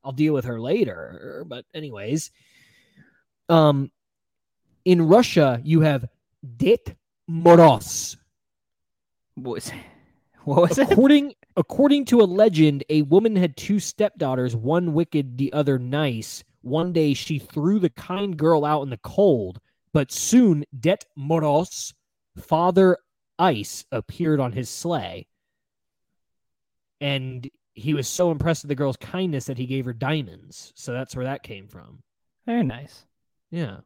I'll 0.04 0.12
deal 0.12 0.34
with 0.34 0.44
her 0.44 0.60
later. 0.60 1.44
But 1.46 1.64
anyways, 1.74 2.30
um, 3.48 3.90
in 4.84 5.02
Russia 5.02 5.60
you 5.64 5.80
have 5.80 6.08
Ded 6.56 6.96
Moroz. 7.28 8.16
What 9.34 9.54
was, 9.54 9.72
what 10.44 10.60
was 10.62 10.78
it? 10.78 10.92
according 10.92 11.34
according 11.56 12.04
to 12.06 12.20
a 12.20 12.24
legend, 12.24 12.84
a 12.88 13.02
woman 13.02 13.34
had 13.34 13.56
two 13.56 13.80
stepdaughters, 13.80 14.54
one 14.54 14.92
wicked, 14.92 15.38
the 15.38 15.52
other 15.52 15.78
nice. 15.78 16.44
One 16.62 16.92
day 16.92 17.14
she 17.14 17.38
threw 17.38 17.78
the 17.78 17.90
kind 17.90 18.36
girl 18.36 18.64
out 18.64 18.82
in 18.82 18.90
the 18.90 18.98
cold, 18.98 19.60
but 19.92 20.12
soon 20.12 20.64
Ded 20.78 21.04
Moroz, 21.18 21.94
Father 22.36 22.96
Ice, 23.40 23.86
appeared 23.90 24.38
on 24.38 24.52
his 24.52 24.68
sleigh. 24.68 25.26
And 27.00 27.48
he 27.72 27.94
was 27.94 28.06
so 28.06 28.30
impressed 28.30 28.62
with 28.62 28.68
the 28.68 28.74
girl's 28.74 28.98
kindness 28.98 29.46
that 29.46 29.56
he 29.56 29.64
gave 29.64 29.86
her 29.86 29.94
diamonds. 29.94 30.72
So 30.76 30.92
that's 30.92 31.16
where 31.16 31.24
that 31.24 31.42
came 31.42 31.66
from. 31.66 32.02
Very 32.44 32.62
nice. 32.62 33.06
Yeah. 33.50 33.78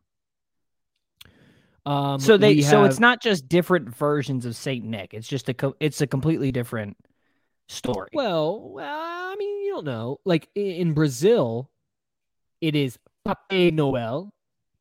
Um, 1.86 2.18
so 2.18 2.36
they 2.36 2.56
we 2.56 2.62
so 2.62 2.84
it's 2.84 2.98
not 2.98 3.22
just 3.22 3.48
different 3.48 3.94
versions 3.94 4.46
of 4.46 4.56
Saint 4.56 4.84
Nick. 4.84 5.14
It's 5.14 5.28
just 5.28 5.48
a 5.48 5.54
co- 5.54 5.76
it's 5.80 6.00
a 6.00 6.06
completely 6.06 6.50
different 6.50 6.96
story. 7.68 8.08
Well, 8.12 8.70
well, 8.72 9.00
I 9.00 9.36
mean, 9.38 9.64
you 9.64 9.74
don't 9.74 9.84
know. 9.84 10.18
Like 10.24 10.48
in 10.54 10.94
Brazil, 10.94 11.70
it 12.60 12.74
is 12.74 12.98
Papai 13.26 13.72
Noel 13.72 14.33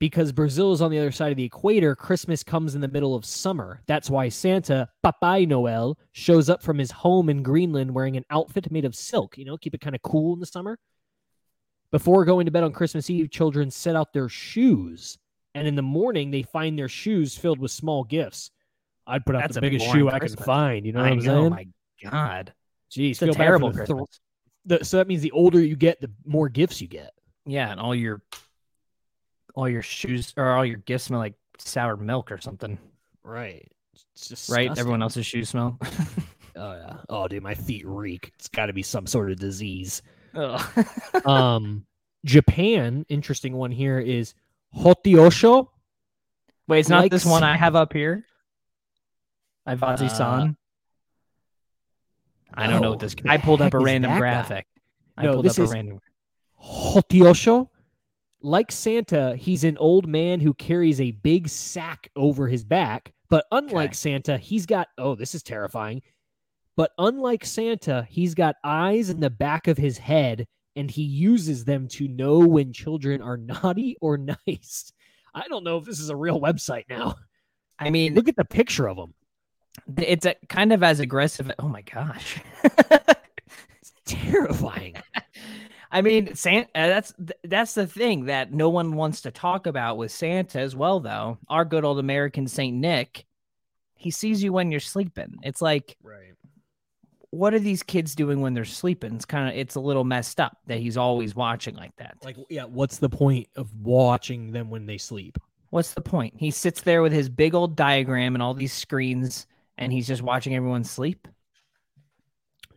because 0.04 0.34
Brazil 0.34 0.74
is 0.74 0.82
on 0.82 0.92
the 0.92 1.00
other 1.00 1.14
side 1.14 1.32
of 1.32 1.38
the 1.38 1.46
equator. 1.46 1.96
Christmas 1.96 2.44
comes 2.44 2.76
in 2.76 2.82
the 2.82 2.90
middle 2.90 3.16
of 3.16 3.24
summer. 3.24 3.82
That's 3.88 4.10
why 4.10 4.28
Santa, 4.28 4.90
Papai 5.02 5.48
Noel, 5.48 5.98
shows 6.12 6.50
up 6.50 6.62
from 6.62 6.78
his 6.78 6.92
home 6.92 7.30
in 7.30 7.42
Greenland 7.42 7.90
wearing 7.90 8.18
an 8.18 8.26
outfit 8.30 8.70
made 8.70 8.84
of 8.84 8.96
silk. 8.96 9.38
You 9.38 9.46
know, 9.46 9.56
keep 9.56 9.74
it 9.74 9.80
kind 9.80 9.96
of 9.96 10.02
cool 10.02 10.34
in 10.34 10.42
the 10.42 10.46
summer. 10.46 10.78
Before 11.90 12.26
going 12.26 12.46
to 12.48 12.52
bed 12.52 12.64
on 12.66 12.74
Christmas 12.74 13.10
Eve, 13.10 13.32
children 13.32 13.72
set 13.72 13.96
out 13.96 14.12
their 14.12 14.28
shoes 14.28 15.18
and 15.56 15.66
in 15.66 15.76
the 15.76 15.82
morning 15.82 16.32
they 16.32 16.44
find 16.44 16.78
their 16.78 16.90
shoes 16.90 17.38
filled 17.38 17.60
with 17.60 17.72
small 17.72 18.04
gifts. 18.04 18.52
I'd 19.08 19.26
put 19.26 19.36
out 19.38 19.44
That's 19.44 19.56
the 19.56 19.62
biggest 19.62 19.86
shoe 19.90 20.10
I 20.10 20.20
can 20.20 20.36
find. 20.36 20.86
You 20.86 20.92
know 20.92 21.00
what 21.00 21.08
I 21.08 21.12
I'm 21.12 21.20
know, 21.20 21.24
saying? 21.24 21.50
my 21.52 21.68
God. 22.10 22.54
Jeez, 22.92 23.12
It's 23.12 23.22
a 23.22 23.32
terrible 23.32 23.70
the- 23.72 23.78
Christmas. 23.78 24.20
the- 24.66 24.84
so 24.84 24.98
that 24.98 25.08
means 25.08 25.22
the 25.22 25.32
older 25.32 25.62
you 25.62 25.78
get, 25.78 26.02
the 26.02 26.12
more 26.26 26.50
gifts 26.50 26.82
you 26.82 26.90
get. 26.90 27.12
Yeah, 27.46 27.72
and 27.72 27.80
all 27.80 27.96
your 27.96 28.22
all 29.56 29.70
your 29.70 29.82
shoes 29.82 30.34
or 30.38 30.52
all 30.54 30.66
your 30.66 30.78
gifts 30.78 31.06
smell 31.06 31.20
like 31.20 31.36
sour 31.58 31.96
milk 31.98 32.32
or 32.32 32.40
something. 32.40 32.78
Right. 33.24 33.68
It's 34.16 34.28
just 34.28 34.50
Right? 34.50 34.70
Everyone 34.78 35.02
else's 35.02 35.26
shoes 35.26 35.50
smell. 35.50 35.80
Oh 36.56 36.74
yeah. 36.74 36.98
Oh 37.10 37.28
dude, 37.28 37.42
my 37.42 37.56
feet 37.56 37.84
reek. 37.84 38.32
It's 38.36 38.48
got 38.48 38.68
to 38.68 38.74
be 38.74 38.84
some 38.84 39.08
sort 39.08 39.32
of 39.32 39.40
disease. 39.40 40.04
Um, 41.26 41.86
Japan. 42.26 43.06
Interesting 43.10 43.54
one 43.54 43.72
here 43.72 43.98
is 44.00 44.36
Hoteiosho. 44.78 45.68
Wait, 46.68 46.80
it's 46.80 46.90
not 46.90 47.10
this 47.10 47.26
one 47.26 47.42
I 47.44 47.58
have 47.58 47.76
up 47.76 47.92
here. 47.92 48.26
Ivazi 49.68 50.12
san. 50.16 50.56
I 52.54 52.68
don't 52.68 52.82
know 52.84 52.92
what 52.92 53.00
this. 53.00 53.16
I 53.28 53.38
pulled 53.38 53.62
up 53.64 53.74
a 53.74 53.80
random 53.80 54.12
that 54.12 54.16
guy? 54.16 54.20
graphic. 54.20 54.68
I 55.18 55.24
No, 55.24 55.34
pulled 55.34 55.46
this 55.46 55.58
up 55.58 55.64
is- 55.64 55.72
a 55.72 55.74
random. 55.74 56.00
Hoteiosho. 56.64 57.68
Like 58.44 58.72
Santa, 58.72 59.36
he's 59.38 59.64
an 59.64 59.78
old 59.78 60.08
man 60.08 60.40
who 60.42 60.54
carries 60.54 61.00
a 61.00 61.12
big 61.12 61.48
sack 61.48 62.10
over 62.16 62.48
his 62.48 62.64
back. 62.64 63.14
But 63.30 63.46
unlike 63.52 63.92
Okay. 63.92 63.96
Santa, 63.96 64.38
he's 64.38 64.66
got 64.66 64.90
oh, 64.98 65.16
this 65.16 65.34
is 65.34 65.42
terrifying. 65.44 66.02
But 66.76 66.92
unlike 66.98 67.46
Santa, 67.46 68.06
he's 68.10 68.36
got 68.36 68.56
eyes 68.64 69.10
in 69.10 69.20
the 69.20 69.30
back 69.30 69.68
of 69.68 69.78
his 69.78 69.98
head, 69.98 70.46
and 70.76 70.90
he 70.92 71.04
uses 71.04 71.66
them 71.66 71.88
to 71.90 72.08
know 72.08 72.40
when 72.40 72.74
children 72.74 73.22
are 73.22 73.38
naughty 73.38 73.96
or 74.02 74.18
nice. 74.48 74.92
I 75.34 75.48
don't 75.48 75.64
know 75.64 75.78
if 75.78 75.86
this 75.86 76.00
is 76.00 76.10
a 76.10 76.16
real 76.16 76.40
website 76.42 76.84
now. 76.90 77.16
I 77.80 77.90
mean, 77.92 78.14
Look 78.14 78.28
at 78.28 78.36
the 78.36 78.46
picture 78.46 78.88
of 78.90 78.98
him. 78.98 79.14
it's 79.98 80.26
a, 80.26 80.36
kind 80.50 80.72
of 80.74 80.84
as 80.84 81.00
aggressive. 81.00 81.50
Oh 81.60 81.68
my 81.70 81.82
gosh. 81.82 82.40
It's 83.82 83.94
terrifying. 84.06 84.96
I 85.94 86.02
mean, 86.02 86.34
Santa. 86.34 86.68
Uh, 86.74 86.88
that's 86.88 87.14
that's 87.44 87.76
the 87.76 87.86
thing 87.86 88.26
that 88.26 88.52
no 88.52 88.70
one 88.70 88.96
wants 88.96 89.22
to 89.22 89.32
talk 89.32 89.68
about 89.68 89.98
with 89.98 90.12
Santa 90.12 90.60
as 90.60 90.76
well. 90.76 91.00
Though 91.00 91.38
our 91.48 91.64
good 91.64 91.86
old 91.86 92.00
American 92.00 92.48
Saint 92.48 92.76
Nick, 92.76 93.26
he 93.96 94.10
sees 94.10 94.44
you 94.44 94.52
when 94.52 94.72
you're 94.72 94.80
sleeping. 94.80 95.38
It's 95.44 95.62
like, 95.62 95.96
right. 96.02 96.34
what 97.30 97.54
are 97.54 97.60
these 97.60 97.84
kids 97.84 98.16
doing 98.16 98.42
when 98.42 98.56
they're 98.56 98.66
sleeping? 98.66 99.14
It's 99.14 99.26
kind 99.26 99.48
of 99.48 99.56
it's 99.56 99.76
a 99.76 99.80
little 99.80 100.04
messed 100.04 100.40
up 100.40 100.58
that 100.66 100.80
he's 100.80 100.98
always 100.98 101.36
watching 101.36 101.76
like 101.76 101.96
that. 101.98 102.18
Like, 102.24 102.38
yeah, 102.50 102.66
what's 102.66 102.98
the 102.98 103.10
point 103.10 103.48
of 103.56 103.72
watching 103.76 104.52
them 104.52 104.72
when 104.72 104.88
they 104.88 104.98
sleep? 104.98 105.38
What's 105.70 105.94
the 105.94 106.02
point? 106.02 106.34
He 106.38 106.50
sits 106.50 106.82
there 106.82 107.04
with 107.04 107.14
his 107.14 107.30
big 107.30 107.54
old 107.54 107.76
diagram 107.76 108.36
and 108.36 108.42
all 108.42 108.56
these 108.56 108.74
screens, 108.74 109.46
and 109.78 109.94
he's 109.94 110.08
just 110.08 110.24
watching 110.24 110.56
everyone 110.56 110.84
sleep. 110.84 111.28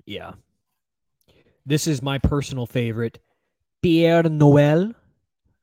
Yeah. 0.05 0.33
This 1.67 1.89
is 1.89 2.01
my 2.01 2.19
personal 2.19 2.65
favorite. 2.65 3.19
Pierre 3.83 4.23
Noël 4.23 4.95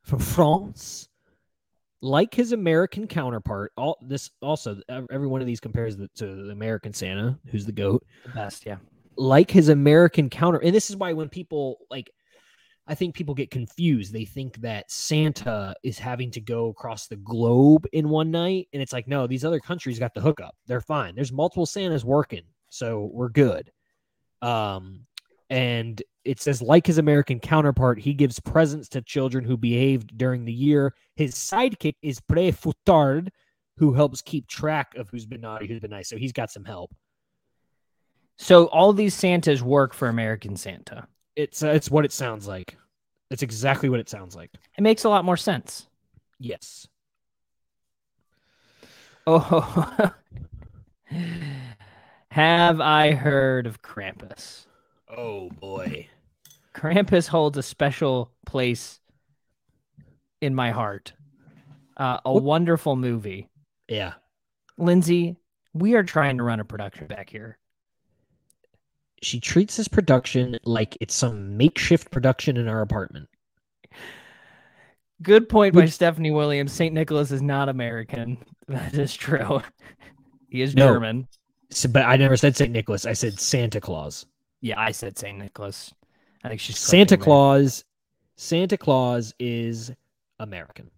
from 0.04 0.20
France. 0.20 1.08
Like 2.02 2.34
his 2.34 2.52
American 2.52 3.08
counterpart, 3.08 3.72
all 3.78 3.98
this 4.02 4.30
also 4.42 4.82
every 5.10 5.28
one 5.28 5.39
of 5.39 5.48
these 5.48 5.62
compares 5.62 5.96
the, 5.96 6.10
to 6.16 6.26
the 6.26 6.52
American 6.52 6.94
Santa, 6.94 7.39
who's 7.50 7.66
the 7.66 7.72
goat. 7.72 8.06
The 8.26 8.32
best, 8.32 8.66
yeah. 8.66 8.76
Like 9.16 9.50
his 9.50 9.70
American 9.70 10.30
counter, 10.30 10.60
and 10.60 10.76
this 10.76 10.89
is 10.89 10.98
why 10.98 11.13
when 11.13 11.30
people 11.30 11.78
like, 11.89 12.12
I 12.86 12.96
think 12.96 13.16
people 13.16 13.34
get 13.34 13.52
confused. 13.52 14.12
They 14.12 14.26
think 14.26 14.58
that 14.58 14.92
Santa 14.92 15.74
is 15.82 15.98
having 15.98 16.32
to 16.32 16.42
go 16.42 16.68
across 16.68 17.08
the 17.08 17.16
globe 17.16 17.86
in 17.94 18.10
one 18.10 18.32
night, 18.32 18.68
and 18.74 18.82
it's 18.82 18.92
like, 18.92 19.08
no, 19.08 19.26
these 19.26 19.46
other 19.46 19.62
countries 19.62 19.98
got 19.98 20.13
the 20.13 20.20
hookup. 20.20 20.58
They're 20.68 20.82
fine. 20.82 21.16
There's 21.16 21.32
multiple 21.32 21.66
Santas 21.66 22.04
working, 22.04 22.44
so 22.68 23.10
we're 23.13 23.30
good. 23.30 23.72
Um, 24.42 25.06
and 25.54 26.02
it 26.26 26.42
says 26.42 26.63
like 26.63 26.88
his 26.88 26.98
American 26.98 27.39
counterpart, 27.39 28.00
he 28.00 28.16
gives 28.16 28.39
presents 28.39 28.89
to 28.89 29.04
children 29.04 29.46
who 29.46 29.56
behaved 29.56 30.18
during 30.18 30.46
the 30.46 30.52
year. 30.52 30.96
His 31.16 31.36
sidekick 31.36 31.94
is 32.02 32.20
Père 32.20 32.56
Fouettard, 32.56 33.30
who 33.78 33.94
helps 33.94 34.24
keep 34.24 34.48
track 34.48 34.96
of 34.96 35.12
who's 35.12 35.28
been 35.28 35.42
naughty, 35.42 35.68
who's 35.68 35.80
been 35.80 35.92
nice. 35.92 36.10
So 36.10 36.18
he's 36.18 36.32
got 36.32 36.50
some 36.50 36.66
help. 36.66 36.92
So 38.36 38.66
all 38.66 38.94
these 38.94 39.13
Santas 39.13 39.62
work 39.62 39.94
for 39.94 40.08
American 40.08 40.58
Santa. 40.58 41.08
It's 41.36 41.62
uh, 41.62 41.68
it's 41.68 41.92
what 41.92 42.04
it 42.04 42.12
sounds 42.12 42.48
like. 42.48 42.76
It's 43.30 43.44
exactly 43.44 43.89
what 43.89 44.00
it 44.00 44.10
sounds 44.10 44.36
like. 44.36 44.50
It 44.76 44.82
makes 44.82 45.04
a 45.04 45.10
lot 45.10 45.24
more 45.24 45.38
sense. 45.38 45.86
Yes. 46.39 46.88
Oh, 49.28 50.12
have 52.30 52.82
I 52.82 53.12
heard 53.12 53.68
of 53.68 53.84
Krampus? 53.84 54.66
Oh 55.15 55.49
boy. 55.49 56.08
Krampus 56.73 57.28
holds 57.28 57.58
a 57.58 57.63
special 57.63 58.32
place 58.45 58.99
in 60.41 60.56
my 60.56 60.71
heart. 60.71 61.13
Uh, 61.95 62.19
a 62.26 62.34
What- 62.34 62.43
wonderful 62.43 62.95
movie. 62.95 63.49
Yeah. 63.88 64.13
Lindsay, 64.78 65.36
we 65.73 65.93
are 65.95 66.04
trying 66.04 66.38
to 66.38 66.43
run 66.43 66.60
a 66.60 66.65
production 66.65 67.08
back 67.08 67.30
here. 67.30 67.58
She 69.21 69.39
treats 69.39 69.78
this 69.78 69.88
production 69.88 70.58
like 70.65 70.97
it's 70.99 71.13
some 71.13 71.56
makeshift 71.58 72.12
production 72.12 72.58
in 72.58 72.67
our 72.67 72.82
apartment. 72.82 73.30
Good 75.21 75.47
point 75.47 75.73
by 75.76 75.86
Stephanie 75.86 76.32
Williams. 76.32 76.73
St. 76.73 76.93
Nicholas 76.93 77.32
is 77.32 77.41
not 77.41 77.69
American. 77.69 78.38
That 78.69 78.93
is 78.93 79.13
true. 79.13 79.62
he 80.49 80.62
is 80.62 80.73
No. 80.73 80.93
German. 80.93 81.28
So, 81.69 81.89
but 81.89 82.04
I 82.06 82.15
never 82.15 82.38
said 82.38 82.56
St. 82.56 82.71
Nicholas. 82.71 83.06
I 83.06 83.12
said 83.12 83.38
Santa 83.38 83.82
Claus. 83.82 84.26
Yeah, 84.63 84.80
I 84.80 84.91
said 84.91 85.17
St. 85.19 85.38
Nicholas. 85.38 85.93
I 86.41 86.47
think 86.47 86.62
she's 86.62 86.80
Santa. 86.80 87.17
Claus. 87.17 87.84
Santa 88.38 88.78
Claus 88.78 89.34
is 89.38 89.91
American. 90.39 90.89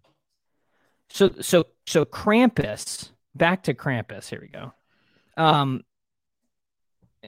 So 1.10 1.30
so 1.40 1.66
so 1.84 2.04
Krampus. 2.04 3.10
Back 3.34 3.64
to 3.64 3.74
Krampus. 3.74 4.28
Here 4.30 4.40
we 4.40 4.46
go. 4.48 4.72
Um, 5.36 5.82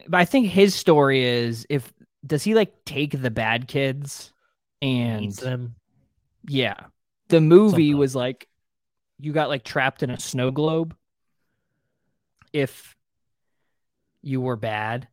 but 0.06 0.18
I 0.20 0.24
think 0.24 0.46
his 0.46 0.76
story 0.76 1.24
is 1.24 1.66
if 1.68 1.92
does 2.24 2.44
he 2.44 2.54
like 2.54 2.84
take 2.84 3.20
the 3.20 3.30
bad 3.32 3.66
kids 3.66 4.32
and 4.80 5.24
Eats 5.24 5.40
them. 5.40 5.74
yeah, 6.48 6.76
the 7.30 7.40
movie 7.40 7.88
Something. 7.88 7.98
was 7.98 8.14
like 8.14 8.48
you 9.18 9.32
got 9.32 9.48
like 9.48 9.64
trapped 9.64 10.04
in 10.04 10.10
a 10.10 10.20
snow 10.20 10.52
globe 10.52 10.94
if 12.52 12.94
you 14.22 14.40
were 14.40 14.56
bad. 14.56 15.08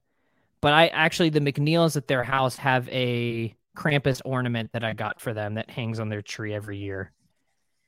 But 0.66 0.74
I 0.74 0.88
actually 0.88 1.30
the 1.30 1.42
McNeils 1.42 1.96
at 1.96 2.08
their 2.08 2.24
house 2.24 2.56
have 2.56 2.90
a 2.90 3.56
Krampus 3.78 4.20
ornament 4.26 4.72
that 4.74 4.84
I 4.84 4.94
got 4.94 5.22
for 5.22 5.32
them 5.32 5.54
that 5.54 5.70
hangs 5.70 6.00
on 6.00 6.10
their 6.10 6.24
tree 6.24 6.56
every 6.56 6.80
year. 6.80 7.12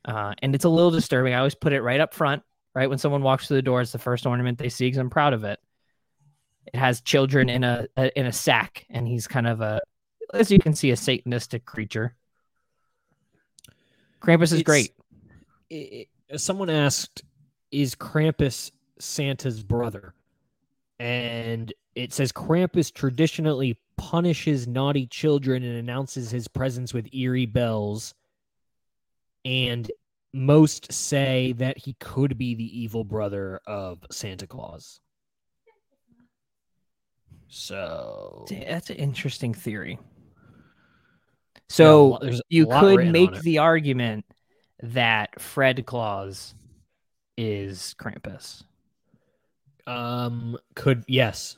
Uh, 0.06 0.36
and 0.44 0.54
it's 0.54 0.63
a 0.63 0.70
little 0.70 0.92
disturbing. 0.92 1.34
I 1.34 1.40
always 1.40 1.56
put 1.56 1.74
it 1.74 1.82
right 1.82 2.00
up 2.00 2.13
front, 2.13 2.44
right 2.76 2.88
when 2.88 3.00
someone 3.00 3.24
walks 3.24 3.48
through 3.48 3.58
the 3.58 3.63
door. 3.63 3.82
It's 3.82 3.94
the 3.94 3.98
first 3.98 4.28
ornament 4.28 4.60
they 4.60 4.70
see 4.70 4.86
because 4.86 5.00
I'm 5.00 5.10
proud 5.10 5.34
of 5.34 5.44
it. 5.44 5.60
It 6.72 6.78
has 6.78 7.02
children 7.02 7.50
in 7.50 7.63
a, 7.63 7.88
a 7.98 8.16
in 8.20 8.28
a 8.28 8.32
sack, 8.32 8.86
and 8.92 9.08
he's 9.08 9.26
kind 9.26 9.48
of 9.48 9.60
a, 9.62 9.82
as 10.36 10.52
you 10.52 10.60
can 10.60 10.76
see, 10.76 10.92
a 10.92 10.96
satanistic 10.96 11.66
creature. 11.66 12.16
Krampus 14.22 14.54
is 14.54 14.60
It's- 14.60 14.63
great. 14.63 14.92
i- 15.72 16.06
i- 16.32 16.38
someone 16.38 16.70
asked, 16.70 17.24
"Is 17.72 17.96
Krampus 17.96 18.70
Santa's 19.00 19.63
brother?" 19.63 20.13
And 21.00 21.74
it 21.98 22.14
says 22.14 22.32
Krampus 22.32 22.94
traditionally 22.94 23.76
punishes 23.98 24.68
naughty 24.68 25.08
children 25.08 25.64
and 25.64 25.78
announces 25.78 26.30
his 26.30 26.48
presence 26.48 26.94
with 26.94 27.12
eerie 27.12 27.48
bells. 27.48 28.14
And 29.44 29.92
most 30.32 30.94
say 30.94 31.54
that 31.54 31.80
he 31.80 31.94
could 31.94 32.38
be 32.38 32.54
the 32.54 32.80
evil 32.80 33.04
brother 33.04 33.62
of 33.66 34.06
Santa 34.12 34.46
Claus. 34.46 35.00
So 37.48 38.46
That's 38.48 38.92
an 38.92 38.98
interesting 38.98 39.56
theory. 39.56 39.98
Yeah, 40.00 41.62
So 41.70 42.08
lot- 42.08 42.24
you 42.50 42.68
could 42.68 43.08
make 43.08 43.42
the 43.42 43.58
argument 43.58 44.26
that 44.84 45.42
Fred 45.42 45.84
Claus 45.88 46.54
is 47.38 47.96
Krampus. 47.98 48.64
um 49.88 50.58
could 50.76 51.04
yes. 51.08 51.58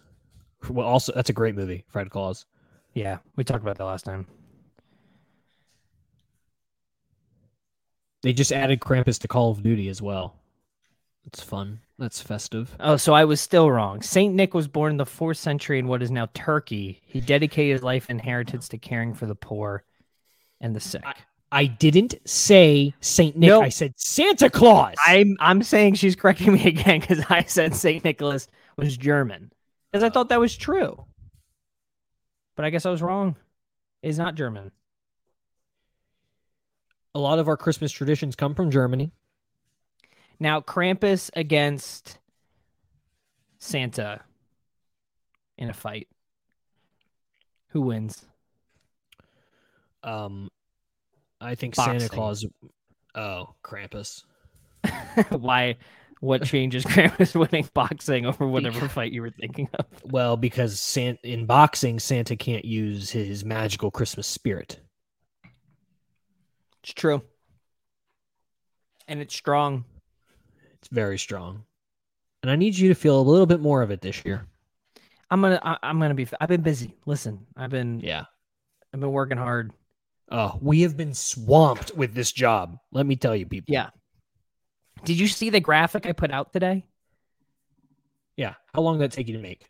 Well, 0.68 0.88
also 0.88 1.14
that's 1.14 1.30
a 1.30 1.34
great 1.34 1.56
movie, 1.56 1.86
Fred 1.88 2.10
Claus. 2.10 2.46
Yeah, 2.94 3.20
we 3.36 3.44
talked 3.44 3.64
about 3.64 3.78
that 3.78 3.86
last 3.86 4.04
time. 4.06 4.28
They 8.22 8.34
just 8.34 8.52
added 8.52 8.82
Krampus 8.82 9.20
to 9.20 9.28
Call 9.28 9.52
of 9.52 9.64
Duty 9.64 9.88
as 9.88 10.02
well. 10.02 10.36
It's 11.26 11.42
fun. 11.42 11.80
That's 11.98 12.22
festive. 12.22 12.76
Oh, 12.80 12.98
so 12.98 13.14
I 13.14 13.26
was 13.26 13.40
still 13.40 13.70
wrong. 13.70 14.02
Saint 14.02 14.34
Nick 14.34 14.54
was 14.54 14.68
born 14.68 14.92
in 14.92 14.98
the 14.98 15.06
fourth 15.06 15.38
century 15.38 15.80
in 15.80 15.88
what 15.88 16.02
is 16.02 16.12
now 16.12 16.28
Turkey. 16.34 17.02
He 17.06 17.22
dedicated 17.22 17.74
his 17.74 17.84
life 17.84 18.08
and 18.10 18.20
inheritance 18.20 18.68
to 18.70 18.78
caring 18.78 19.14
for 19.14 19.26
the 19.26 19.36
poor 19.36 19.84
and 20.60 20.76
the 20.76 20.80
sick. 20.80 21.04
I 21.52 21.66
didn't 21.66 22.16
say 22.26 22.94
Saint 23.02 23.36
Nick. 23.36 23.52
I 23.52 23.70
said 23.70 23.94
Santa 23.98 24.50
Claus. 24.50 24.96
I'm 25.06 25.36
I'm 25.40 25.64
saying 25.64 25.96
she's 25.96 26.16
correcting 26.16 26.54
me 26.54 26.64
again 26.68 27.00
because 27.00 27.24
I 27.30 27.44
said 27.44 27.76
Saint 27.76 28.04
Nicholas 28.04 28.48
was 28.78 28.98
German 28.98 29.52
because 29.92 30.04
I 30.04 30.10
thought 30.10 30.30
that 30.30 30.40
was 30.40 30.56
true, 30.56 31.06
but 32.56 32.66
I 32.66 32.70
guess 32.70 32.86
I 32.86 32.92
was 32.92 33.02
wrong. 33.02 33.36
It's 34.02 34.18
not 34.18 34.36
German. 34.36 34.72
a 37.16 37.20
lot 37.20 37.40
of 37.40 37.48
our 37.48 37.58
Christmas 37.58 37.92
traditions 37.92 38.36
come 38.36 38.54
from 38.56 38.72
Germany. 38.72 39.12
Now 40.40 40.62
Krampus 40.62 41.30
against 41.36 42.20
Santa 43.58 44.22
in 45.58 45.70
a 45.70 45.74
fight. 45.74 46.08
Who 47.70 47.82
wins? 47.82 48.26
Um, 50.04 50.50
I 51.42 51.56
think 51.56 51.76
Santa 51.76 52.08
Claus. 52.08 52.46
Oh, 53.16 53.56
Krampus. 53.64 54.24
Why? 55.30 55.76
What 56.20 56.44
changes 56.44 56.84
Krampus 56.86 57.36
winning 57.36 57.70
boxing 57.74 58.26
over 58.26 58.46
whatever 58.46 58.90
fight 58.90 59.12
you 59.14 59.22
were 59.22 59.30
thinking 59.30 59.70
of? 59.74 59.86
Well, 60.04 60.36
because 60.36 60.80
San- 60.80 61.18
in 61.24 61.46
boxing, 61.46 62.00
Santa 62.00 62.36
can't 62.36 62.66
use 62.66 63.10
his 63.10 63.46
magical 63.46 63.90
Christmas 63.90 64.28
spirit. 64.28 64.80
It's 66.84 66.94
true, 66.94 67.22
and 69.08 69.20
it's 69.20 69.36
strong. 69.36 69.86
It's 70.76 70.88
very 70.90 71.18
strong, 71.18 71.64
and 72.42 72.50
I 72.50 72.56
need 72.56 72.78
you 72.78 72.90
to 72.90 72.96
feel 72.96 73.20
a 73.20 73.22
little 73.22 73.46
bit 73.46 73.60
more 73.60 73.82
of 73.82 73.92
it 73.92 74.02
this 74.02 74.24
year. 74.26 74.46
I'm 75.30 75.42
gonna. 75.42 75.60
I, 75.64 75.78
I'm 75.84 76.00
gonna 76.00 76.16
be. 76.16 76.28
I've 76.40 76.50
been 76.50 76.62
busy. 76.62 76.96
Listen, 77.06 77.46
I've 77.56 77.70
been. 77.70 78.00
Yeah. 78.00 78.26
I've 78.94 79.00
been 79.00 79.12
working 79.12 79.38
hard. 79.38 79.72
Oh, 80.32 80.58
we 80.62 80.82
have 80.82 80.96
been 80.96 81.14
swamped 81.14 81.96
with 81.96 82.14
this 82.14 82.32
job. 82.32 82.78
Let 82.92 83.06
me 83.06 83.16
tell 83.16 83.36
you, 83.36 83.46
people. 83.46 83.74
Yeah. 83.74 83.90
Did 85.04 85.20
you 85.20 85.28
see 85.28 85.50
the 85.50 85.60
graphic 85.60 86.06
I 86.06 86.12
put 86.12 86.32
out 86.32 86.54
today? 86.54 86.86
Yeah. 88.36 88.54
How 88.74 88.82
long 88.82 89.00
did 89.00 89.12
that 89.12 89.16
take 89.16 89.28
you 89.28 89.36
to 89.36 89.42
make? 89.42 89.70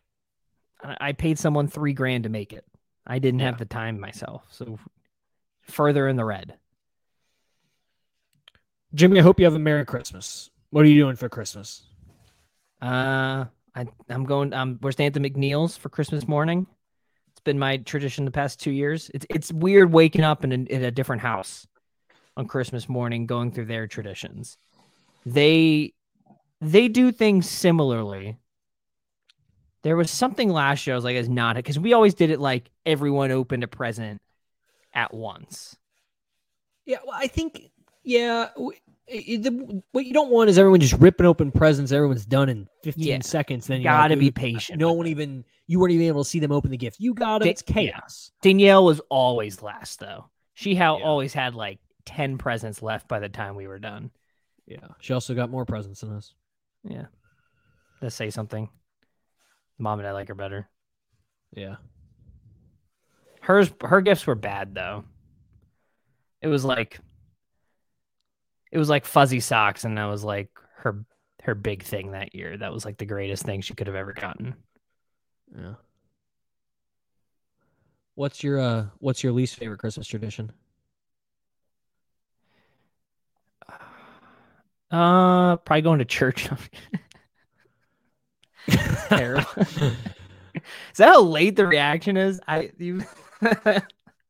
I 0.83 0.97
I 0.99 1.11
paid 1.13 1.39
someone 1.39 1.67
three 1.67 1.93
grand 1.93 2.23
to 2.23 2.29
make 2.29 2.53
it. 2.53 2.65
I 3.05 3.19
didn't 3.19 3.39
have 3.39 3.57
the 3.57 3.65
time 3.65 3.99
myself, 3.99 4.43
so 4.51 4.77
further 5.63 6.07
in 6.07 6.15
the 6.15 6.25
red. 6.25 6.57
Jimmy, 8.93 9.19
I 9.19 9.23
hope 9.23 9.39
you 9.39 9.45
have 9.45 9.55
a 9.55 9.59
Merry 9.59 9.85
Christmas. 9.85 10.49
What 10.69 10.85
are 10.85 10.87
you 10.87 11.01
doing 11.01 11.15
for 11.15 11.29
Christmas? 11.29 11.83
Uh, 12.81 13.45
I 13.75 13.87
I'm 14.09 14.25
going. 14.25 14.53
Um, 14.53 14.79
we're 14.81 14.91
staying 14.91 15.07
at 15.07 15.13
the 15.13 15.19
McNeil's 15.19 15.77
for 15.77 15.89
Christmas 15.89 16.27
morning. 16.27 16.67
It's 17.31 17.41
been 17.41 17.59
my 17.59 17.77
tradition 17.77 18.25
the 18.25 18.31
past 18.31 18.59
two 18.59 18.71
years. 18.71 19.09
It's 19.13 19.25
it's 19.29 19.51
weird 19.51 19.91
waking 19.91 20.23
up 20.23 20.43
in 20.43 20.51
a, 20.51 20.55
in 20.55 20.83
a 20.83 20.91
different 20.91 21.21
house 21.21 21.67
on 22.37 22.47
Christmas 22.47 22.87
morning, 22.87 23.25
going 23.25 23.51
through 23.51 23.65
their 23.65 23.87
traditions. 23.87 24.57
They 25.25 25.93
they 26.61 26.87
do 26.87 27.11
things 27.11 27.49
similarly. 27.49 28.37
There 29.81 29.95
was 29.95 30.11
something 30.11 30.49
last 30.49 30.85
year 30.85 30.93
I 30.93 30.97
was 30.97 31.05
like, 31.05 31.15
it's 31.15 31.29
not 31.29 31.55
because 31.55 31.79
we 31.79 31.93
always 31.93 32.13
did 32.13 32.31
it 32.31 32.39
like 32.39 32.69
everyone 32.85 33.31
opened 33.31 33.63
a 33.63 33.67
present 33.67 34.21
at 34.93 35.13
once. 35.13 35.77
Yeah, 36.85 36.97
well, 37.05 37.15
I 37.17 37.27
think, 37.27 37.69
yeah, 38.03 38.49
w- 38.55 38.77
i- 39.09 39.25
i- 39.33 39.37
the, 39.37 39.81
what 39.93 40.05
you 40.05 40.13
don't 40.13 40.31
want 40.31 40.49
is 40.49 40.57
everyone 40.57 40.81
just 40.81 40.93
ripping 40.99 41.25
open 41.25 41.51
presents. 41.51 41.91
Everyone's 41.93 42.25
done 42.25 42.49
in 42.49 42.67
15 42.83 43.05
Yeah. 43.05 43.21
seconds. 43.21 43.67
Then 43.67 43.79
you 43.79 43.83
Gotta 43.85 44.17
be 44.17 44.31
patient 44.31 44.79
No 44.79 44.91
one 44.91 45.07
even, 45.07 45.45
you 45.67 45.79
weren't 45.79 45.93
even 45.93 46.07
able 46.07 46.23
to 46.25 46.29
see 46.29 46.39
them 46.39 46.51
open 46.51 46.71
the 46.71 46.77
gift. 46.77 46.99
You 46.99 47.13
got 47.13 47.41
it. 47.41 47.45
Da- 47.45 47.51
It's 47.51 47.61
chaos. 47.61 48.31
Danielle 48.41 48.83
was 48.83 48.99
always 49.09 49.61
last 49.61 49.99
though. 49.99 50.25
She 50.55 50.75
ha- 50.75 50.97
Yeah. 50.97 51.05
always 51.05 51.33
had 51.33 51.55
like 51.55 51.79
ten 52.05 52.37
presents 52.37 52.81
left 52.81 53.07
by 53.07 53.19
the 53.19 53.29
time 53.29 53.55
we 53.55 53.67
were 53.67 53.79
done. 53.79 54.11
Yeah. 54.69 54.87
She 55.01 55.13
also 55.13 55.33
got 55.33 55.49
more 55.49 55.65
presents 55.65 56.01
than 56.01 56.13
us. 56.13 56.33
Yeah. 56.83 57.07
Let's 58.01 58.15
say 58.15 58.29
something. 58.29 58.69
Mom 59.79 59.99
and 59.99 60.07
I 60.07 60.11
like 60.11 60.27
her 60.27 60.35
better. 60.35 60.69
Yeah. 61.53 61.77
Hers 63.41 63.71
her 63.81 64.01
gifts 64.01 64.27
were 64.27 64.35
bad 64.35 64.75
though. 64.75 65.05
It 66.41 66.47
was 66.47 66.63
like 66.63 66.99
it 68.71 68.77
was 68.77 68.89
like 68.89 69.05
fuzzy 69.05 69.39
socks 69.39 69.85
and 69.85 69.97
that 69.97 70.05
was 70.05 70.23
like 70.23 70.49
her 70.77 71.03
her 71.41 71.55
big 71.55 71.81
thing 71.81 72.11
that 72.11 72.35
year. 72.35 72.55
That 72.55 72.71
was 72.71 72.85
like 72.85 72.97
the 72.99 73.05
greatest 73.05 73.43
thing 73.43 73.61
she 73.61 73.73
could 73.73 73.87
have 73.87 73.95
ever 73.95 74.13
gotten. 74.13 74.55
Yeah. 75.57 75.75
What's 78.13 78.43
your 78.43 78.59
uh 78.59 78.85
what's 78.99 79.23
your 79.23 79.33
least 79.33 79.55
favorite 79.55 79.79
Christmas 79.79 80.05
tradition? 80.05 80.51
Uh 84.91 85.57
probably 85.57 85.81
going 85.81 85.99
to 85.99 86.05
church. 86.05 86.49
Terrible. 88.69 89.45
is 89.57 90.97
that 90.97 91.07
how 91.09 91.21
late 91.21 91.55
the 91.55 91.67
reaction 91.67 92.17
is? 92.17 92.39
I 92.47 92.71
you 92.77 93.03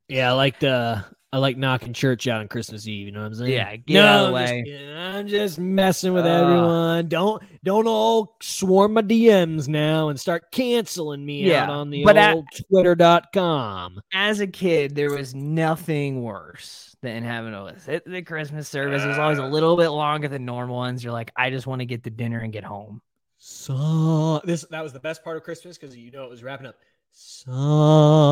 yeah, 0.08 0.30
I 0.30 0.34
like 0.34 0.60
the 0.60 1.06
I 1.31 1.37
like 1.37 1.57
knocking 1.57 1.93
church 1.93 2.27
out 2.27 2.41
on 2.41 2.47
Christmas 2.47 2.87
Eve, 2.87 3.05
you 3.05 3.11
know 3.11 3.19
what 3.19 3.27
I'm 3.27 3.35
saying? 3.35 3.51
Yeah, 3.51 3.75
get 3.75 4.03
out 4.03 4.25
of 4.25 4.33
the 4.33 4.37
I'm 4.39 4.45
just 4.45 4.53
way. 4.53 4.95
I'm 4.97 5.27
just 5.27 5.59
messing 5.59 6.13
with 6.13 6.25
Ugh. 6.25 6.43
everyone. 6.43 7.07
Don't 7.07 7.43
don't 7.63 7.85
all 7.87 8.35
swarm 8.41 8.93
my 8.93 9.03
DMs 9.03 9.67
now 9.67 10.09
and 10.09 10.19
start 10.19 10.51
canceling 10.51 11.23
me 11.23 11.43
Yeah, 11.43 11.65
out 11.65 11.69
on 11.69 11.91
the 11.91 12.03
but 12.03 12.17
at- 12.17 12.35
old 12.35 12.47
twitter.com. 12.71 14.01
as 14.11 14.39
a 14.39 14.47
kid, 14.47 14.95
there 14.95 15.11
was 15.11 15.35
nothing 15.35 16.23
worse 16.23 16.95
than 17.01 17.23
having 17.23 17.51
to 17.51 17.79
sit 17.79 18.05
the 18.09 18.21
Christmas 18.23 18.67
service. 18.67 19.03
It 19.03 19.07
was 19.07 19.19
always 19.19 19.37
a 19.37 19.45
little 19.45 19.77
bit 19.77 19.89
longer 19.89 20.27
than 20.27 20.45
normal 20.45 20.77
ones. 20.77 21.03
You're 21.03 21.13
like, 21.13 21.31
I 21.35 21.49
just 21.51 21.67
want 21.67 21.79
to 21.81 21.85
get 21.85 22.03
the 22.03 22.09
dinner 22.09 22.39
and 22.39 22.51
get 22.51 22.63
home. 22.63 23.01
So 23.37 24.41
this 24.43 24.65
that 24.71 24.81
was 24.83 24.93
the 24.93 24.99
best 24.99 25.23
part 25.23 25.37
of 25.37 25.43
Christmas 25.43 25.77
because 25.77 25.95
you 25.95 26.11
know 26.11 26.23
it 26.23 26.29
was 26.29 26.43
wrapping 26.43 26.65
up. 26.67 26.75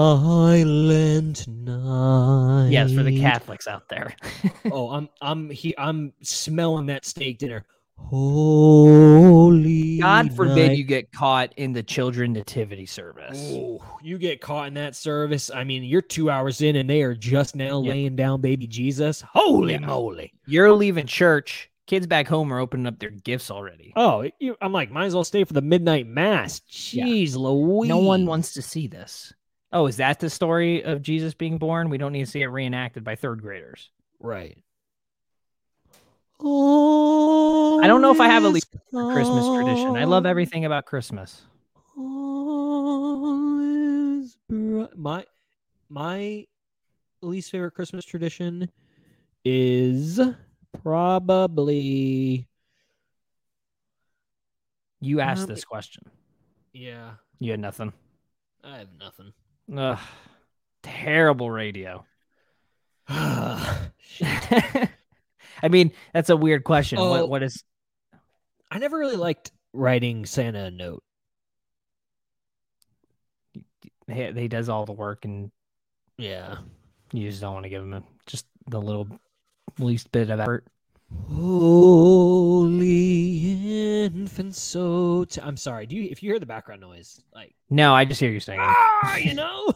Silent 0.08 1.48
night. 1.48 2.70
Yes, 2.70 2.94
for 2.94 3.04
the 3.04 3.12
Catholics 3.12 3.68
out 3.68 3.90
there. 3.90 4.16
oh, 4.72 4.90
I'm 4.92 5.10
I'm 5.22 5.50
he 5.50 5.76
I'm 5.78 6.14
smelling 6.22 6.86
that 6.88 7.06
steak 7.06 7.40
dinner. 7.40 7.66
Holy 7.98 9.98
God 10.00 10.34
forbid 10.34 10.70
night. 10.70 10.78
you 10.78 10.84
get 10.84 11.12
caught 11.12 11.54
in 11.58 11.74
the 11.74 11.84
children 11.84 12.34
nativity 12.34 12.86
service. 12.86 13.52
Ooh, 13.52 13.80
you 14.02 14.18
get 14.18 14.40
caught 14.42 14.68
in 14.68 14.74
that 14.76 14.96
service. 14.96 15.52
I 15.54 15.64
mean, 15.64 15.84
you're 15.84 16.02
two 16.02 16.30
hours 16.30 16.62
in 16.62 16.76
and 16.78 16.90
they 16.90 17.02
are 17.02 17.16
just 17.16 17.56
now 17.56 17.82
Yep. 17.82 17.92
laying 17.92 18.16
down 18.16 18.42
baby 18.42 18.68
Jesus. 18.68 19.22
Holy 19.22 19.74
Yeah. 19.74 19.80
moly. 19.80 20.34
You're 20.46 20.72
leaving 20.74 21.08
church. 21.08 21.70
Kids 21.88 22.06
back 22.06 22.28
home 22.28 22.54
are 22.54 22.60
opening 22.60 22.86
up 22.86 23.00
their 23.00 23.10
gifts 23.10 23.50
already. 23.50 23.94
Oh, 23.96 24.30
you, 24.40 24.56
I'm 24.62 24.74
like, 24.74 24.92
might 24.92 25.06
as 25.06 25.16
well 25.16 25.24
stay 25.24 25.46
for 25.46 25.54
the 25.54 25.62
midnight 25.62 26.06
mass. 26.06 26.62
Yeah. 26.92 27.06
Jeez 27.06 27.36
Louise. 27.36 27.88
No 27.90 28.00
one 28.00 28.26
wants 28.26 28.54
to 28.54 28.62
see 28.62 28.88
this. 28.88 29.34
Oh, 29.72 29.88
is 29.88 29.98
that 29.98 30.20
the 30.20 30.30
story 30.30 30.84
of 30.84 31.02
Jesus 31.02 31.34
being 31.34 31.58
born? 31.58 31.90
We 31.90 31.98
don't 31.98 32.12
need 32.12 32.26
to 32.26 32.32
see 32.32 32.42
it 32.42 32.48
reenacted 32.48 33.04
by 33.04 33.16
third 33.16 33.42
graders. 33.42 33.90
Right. 34.20 34.58
Oh, 36.40 37.82
I 37.82 37.88
don't 37.88 38.02
know 38.02 38.12
if 38.12 38.20
I 38.20 38.28
have 38.28 38.44
a 38.44 38.50
least 38.50 38.68
Christmas 38.92 39.48
tradition. 39.48 39.96
I 39.98 40.04
love 40.04 40.26
everything 40.26 40.66
about 40.66 40.86
Christmas. 40.86 41.42
My 44.50 45.26
my 45.90 46.46
least 47.22 47.52
favorite 47.52 47.72
Christmas 47.74 48.06
tradition 48.06 48.70
is 49.44 50.20
probably 50.84 52.48
You 55.00 55.20
asked 55.20 55.48
this 55.48 55.66
question. 55.66 56.04
yeah. 56.74 57.12
You 57.40 57.52
had 57.52 57.60
nothing. 57.60 57.94
I 58.64 58.80
have 58.80 58.88
nothing. 59.00 59.32
Ugh, 59.76 60.00
terrible 60.82 61.52
radio. 61.52 62.04
I 63.10 63.90
I 65.64 65.68
mean, 65.70 65.92
that's 66.14 66.30
a 66.30 66.38
weird 66.38 66.64
question. 66.64 66.98
Oh. 67.00 67.10
What 67.10 67.30
what 67.30 67.44
is 67.44 67.64
I 68.72 68.80
never 68.80 68.98
really 68.98 69.16
liked 69.16 69.52
writing 69.74 70.26
Santa 70.26 70.66
a 70.66 70.72
note. 70.72 71.04
he, 74.08 74.32
he 74.34 74.48
does 74.48 74.70
all 74.70 74.86
the 74.86 74.94
work 74.94 75.26
and 75.26 75.52
Yeah. 76.18 76.58
you 77.14 77.30
just 77.30 77.42
don't 77.42 77.54
want 77.54 77.64
to 77.64 77.70
give 77.70 77.82
him 77.84 77.94
a, 77.94 78.04
just 78.26 78.46
the 78.68 78.82
little 78.82 79.08
least 79.80 80.12
bit 80.12 80.30
of 80.30 80.40
effort. 80.40 80.66
Holy 82.68 84.04
infant, 84.06 84.56
so 84.56 85.24
t- 85.26 85.42
I'm 85.42 85.58
sorry. 85.58 85.86
Do 85.86 85.96
you 85.96 86.10
if 86.12 86.22
you 86.22 86.32
hear 86.32 86.40
the 86.40 86.46
background 86.46 86.82
noise, 86.82 87.22
like 87.34 87.56
No, 87.70 87.94
I 87.94 88.04
just 88.06 88.20
hear 88.20 88.30
you 88.32 88.40
saying. 88.40 88.60
ah, 88.62 89.16
you 89.18 89.34
know, 89.42 89.74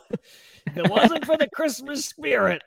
it 0.76 0.90
wasn't 0.90 1.26
for 1.26 1.38
the 1.38 1.48
Christmas 1.54 2.06
spirit. 2.06 2.62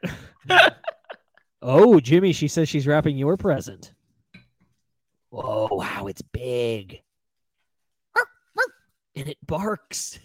oh, 1.62 2.00
Jimmy, 2.00 2.32
she 2.32 2.48
says 2.48 2.68
she's 2.68 2.86
wrapping 2.86 3.16
your 3.18 3.36
present. 3.36 3.92
Whoa, 5.30 5.68
wow, 5.70 6.06
it's 6.06 6.22
big. 6.22 7.00
And 9.16 9.28
it 9.28 9.38
barks. 9.46 10.18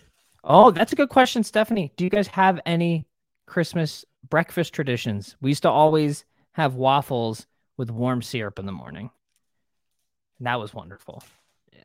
Oh, 0.43 0.71
that's 0.71 0.93
a 0.93 0.95
good 0.95 1.09
question, 1.09 1.43
Stephanie. 1.43 1.91
Do 1.95 2.03
you 2.03 2.09
guys 2.09 2.25
have 2.27 2.59
any 2.65 3.05
Christmas 3.45 4.03
breakfast 4.29 4.73
traditions? 4.73 5.35
We 5.41 5.51
used 5.51 5.61
to 5.61 5.69
always 5.69 6.25
have 6.59 6.75
waffles 6.75 7.47
with 7.77 7.89
warm 7.89 8.21
syrup 8.21 8.59
in 8.59 8.65
the 8.65 8.71
morning. 8.71 9.09
And 10.37 10.47
that 10.47 10.59
was 10.59 10.73
wonderful. 10.73 11.23
Yeah. 11.71 11.83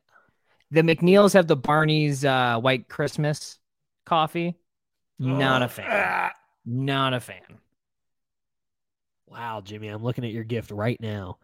The 0.71 0.81
McNeils 0.81 1.33
have 1.33 1.47
the 1.47 1.57
Barnie's 1.57 2.25
uh, 2.25 2.59
White 2.59 2.89
Christmas 2.89 3.59
coffee. 4.05 4.55
Not 5.17 5.63
a 5.63 5.67
fan. 5.69 6.31
Not 6.65 7.13
a 7.13 7.19
fan. 7.19 7.59
Wow, 9.27 9.61
Jimmy, 9.63 9.87
I'm 9.87 10.03
looking 10.03 10.25
at 10.25 10.31
your 10.31 10.43
gift 10.43 10.71
right 10.71 10.99
now. 10.99 11.37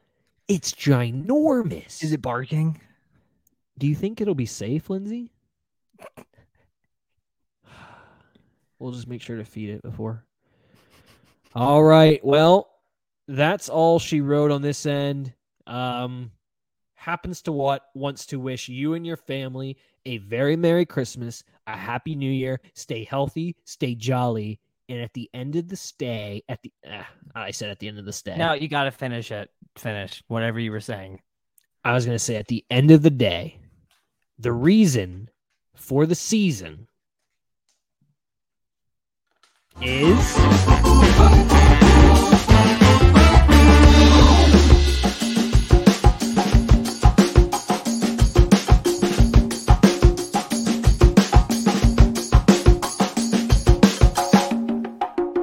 It's 0.47 0.73
ginormous. 0.73 2.03
Is 2.03 2.11
it 2.11 2.21
barking? 2.21 2.79
Do 3.77 3.87
you 3.87 3.95
think 3.95 4.21
it'll 4.21 4.35
be 4.35 4.45
safe, 4.45 4.89
Lindsay? 4.89 5.31
We'll 8.79 8.93
just 8.93 9.07
make 9.07 9.21
sure 9.21 9.37
to 9.37 9.45
feed 9.45 9.69
it 9.69 9.83
before. 9.83 10.25
All 11.53 11.83
right. 11.83 12.19
Well, 12.25 12.70
that's 13.31 13.69
all 13.69 13.99
she 13.99 14.21
wrote 14.21 14.51
on 14.51 14.61
this 14.61 14.85
end. 14.85 15.33
Um, 15.67 16.31
happens 16.95 17.41
to 17.43 17.51
what 17.51 17.87
wants 17.93 18.25
to 18.27 18.39
wish 18.39 18.69
you 18.69 18.93
and 18.93 19.05
your 19.05 19.17
family 19.17 19.77
a 20.05 20.17
very 20.17 20.55
Merry 20.55 20.85
Christmas, 20.85 21.43
a 21.67 21.77
Happy 21.77 22.15
New 22.15 22.31
Year. 22.31 22.59
Stay 22.73 23.03
healthy, 23.03 23.55
stay 23.65 23.95
jolly, 23.95 24.59
and 24.89 24.99
at 24.99 25.13
the 25.13 25.29
end 25.33 25.55
of 25.55 25.67
the 25.67 25.75
stay, 25.75 26.43
at 26.49 26.61
the 26.61 26.71
uh, 26.89 27.03
I 27.35 27.51
said 27.51 27.69
at 27.69 27.79
the 27.79 27.87
end 27.87 27.99
of 27.99 28.05
the 28.05 28.13
stay. 28.13 28.35
No, 28.35 28.53
you 28.53 28.67
got 28.67 28.85
to 28.85 28.91
finish 28.91 29.31
it. 29.31 29.49
Finish 29.77 30.23
whatever 30.27 30.59
you 30.59 30.71
were 30.71 30.79
saying. 30.79 31.21
I 31.83 31.93
was 31.93 32.05
going 32.05 32.15
to 32.15 32.23
say 32.23 32.35
at 32.35 32.47
the 32.47 32.65
end 32.69 32.91
of 32.91 33.01
the 33.01 33.09
day, 33.09 33.57
the 34.37 34.51
reason 34.51 35.29
for 35.75 36.05
the 36.05 36.15
season 36.15 36.87
is 39.81 41.00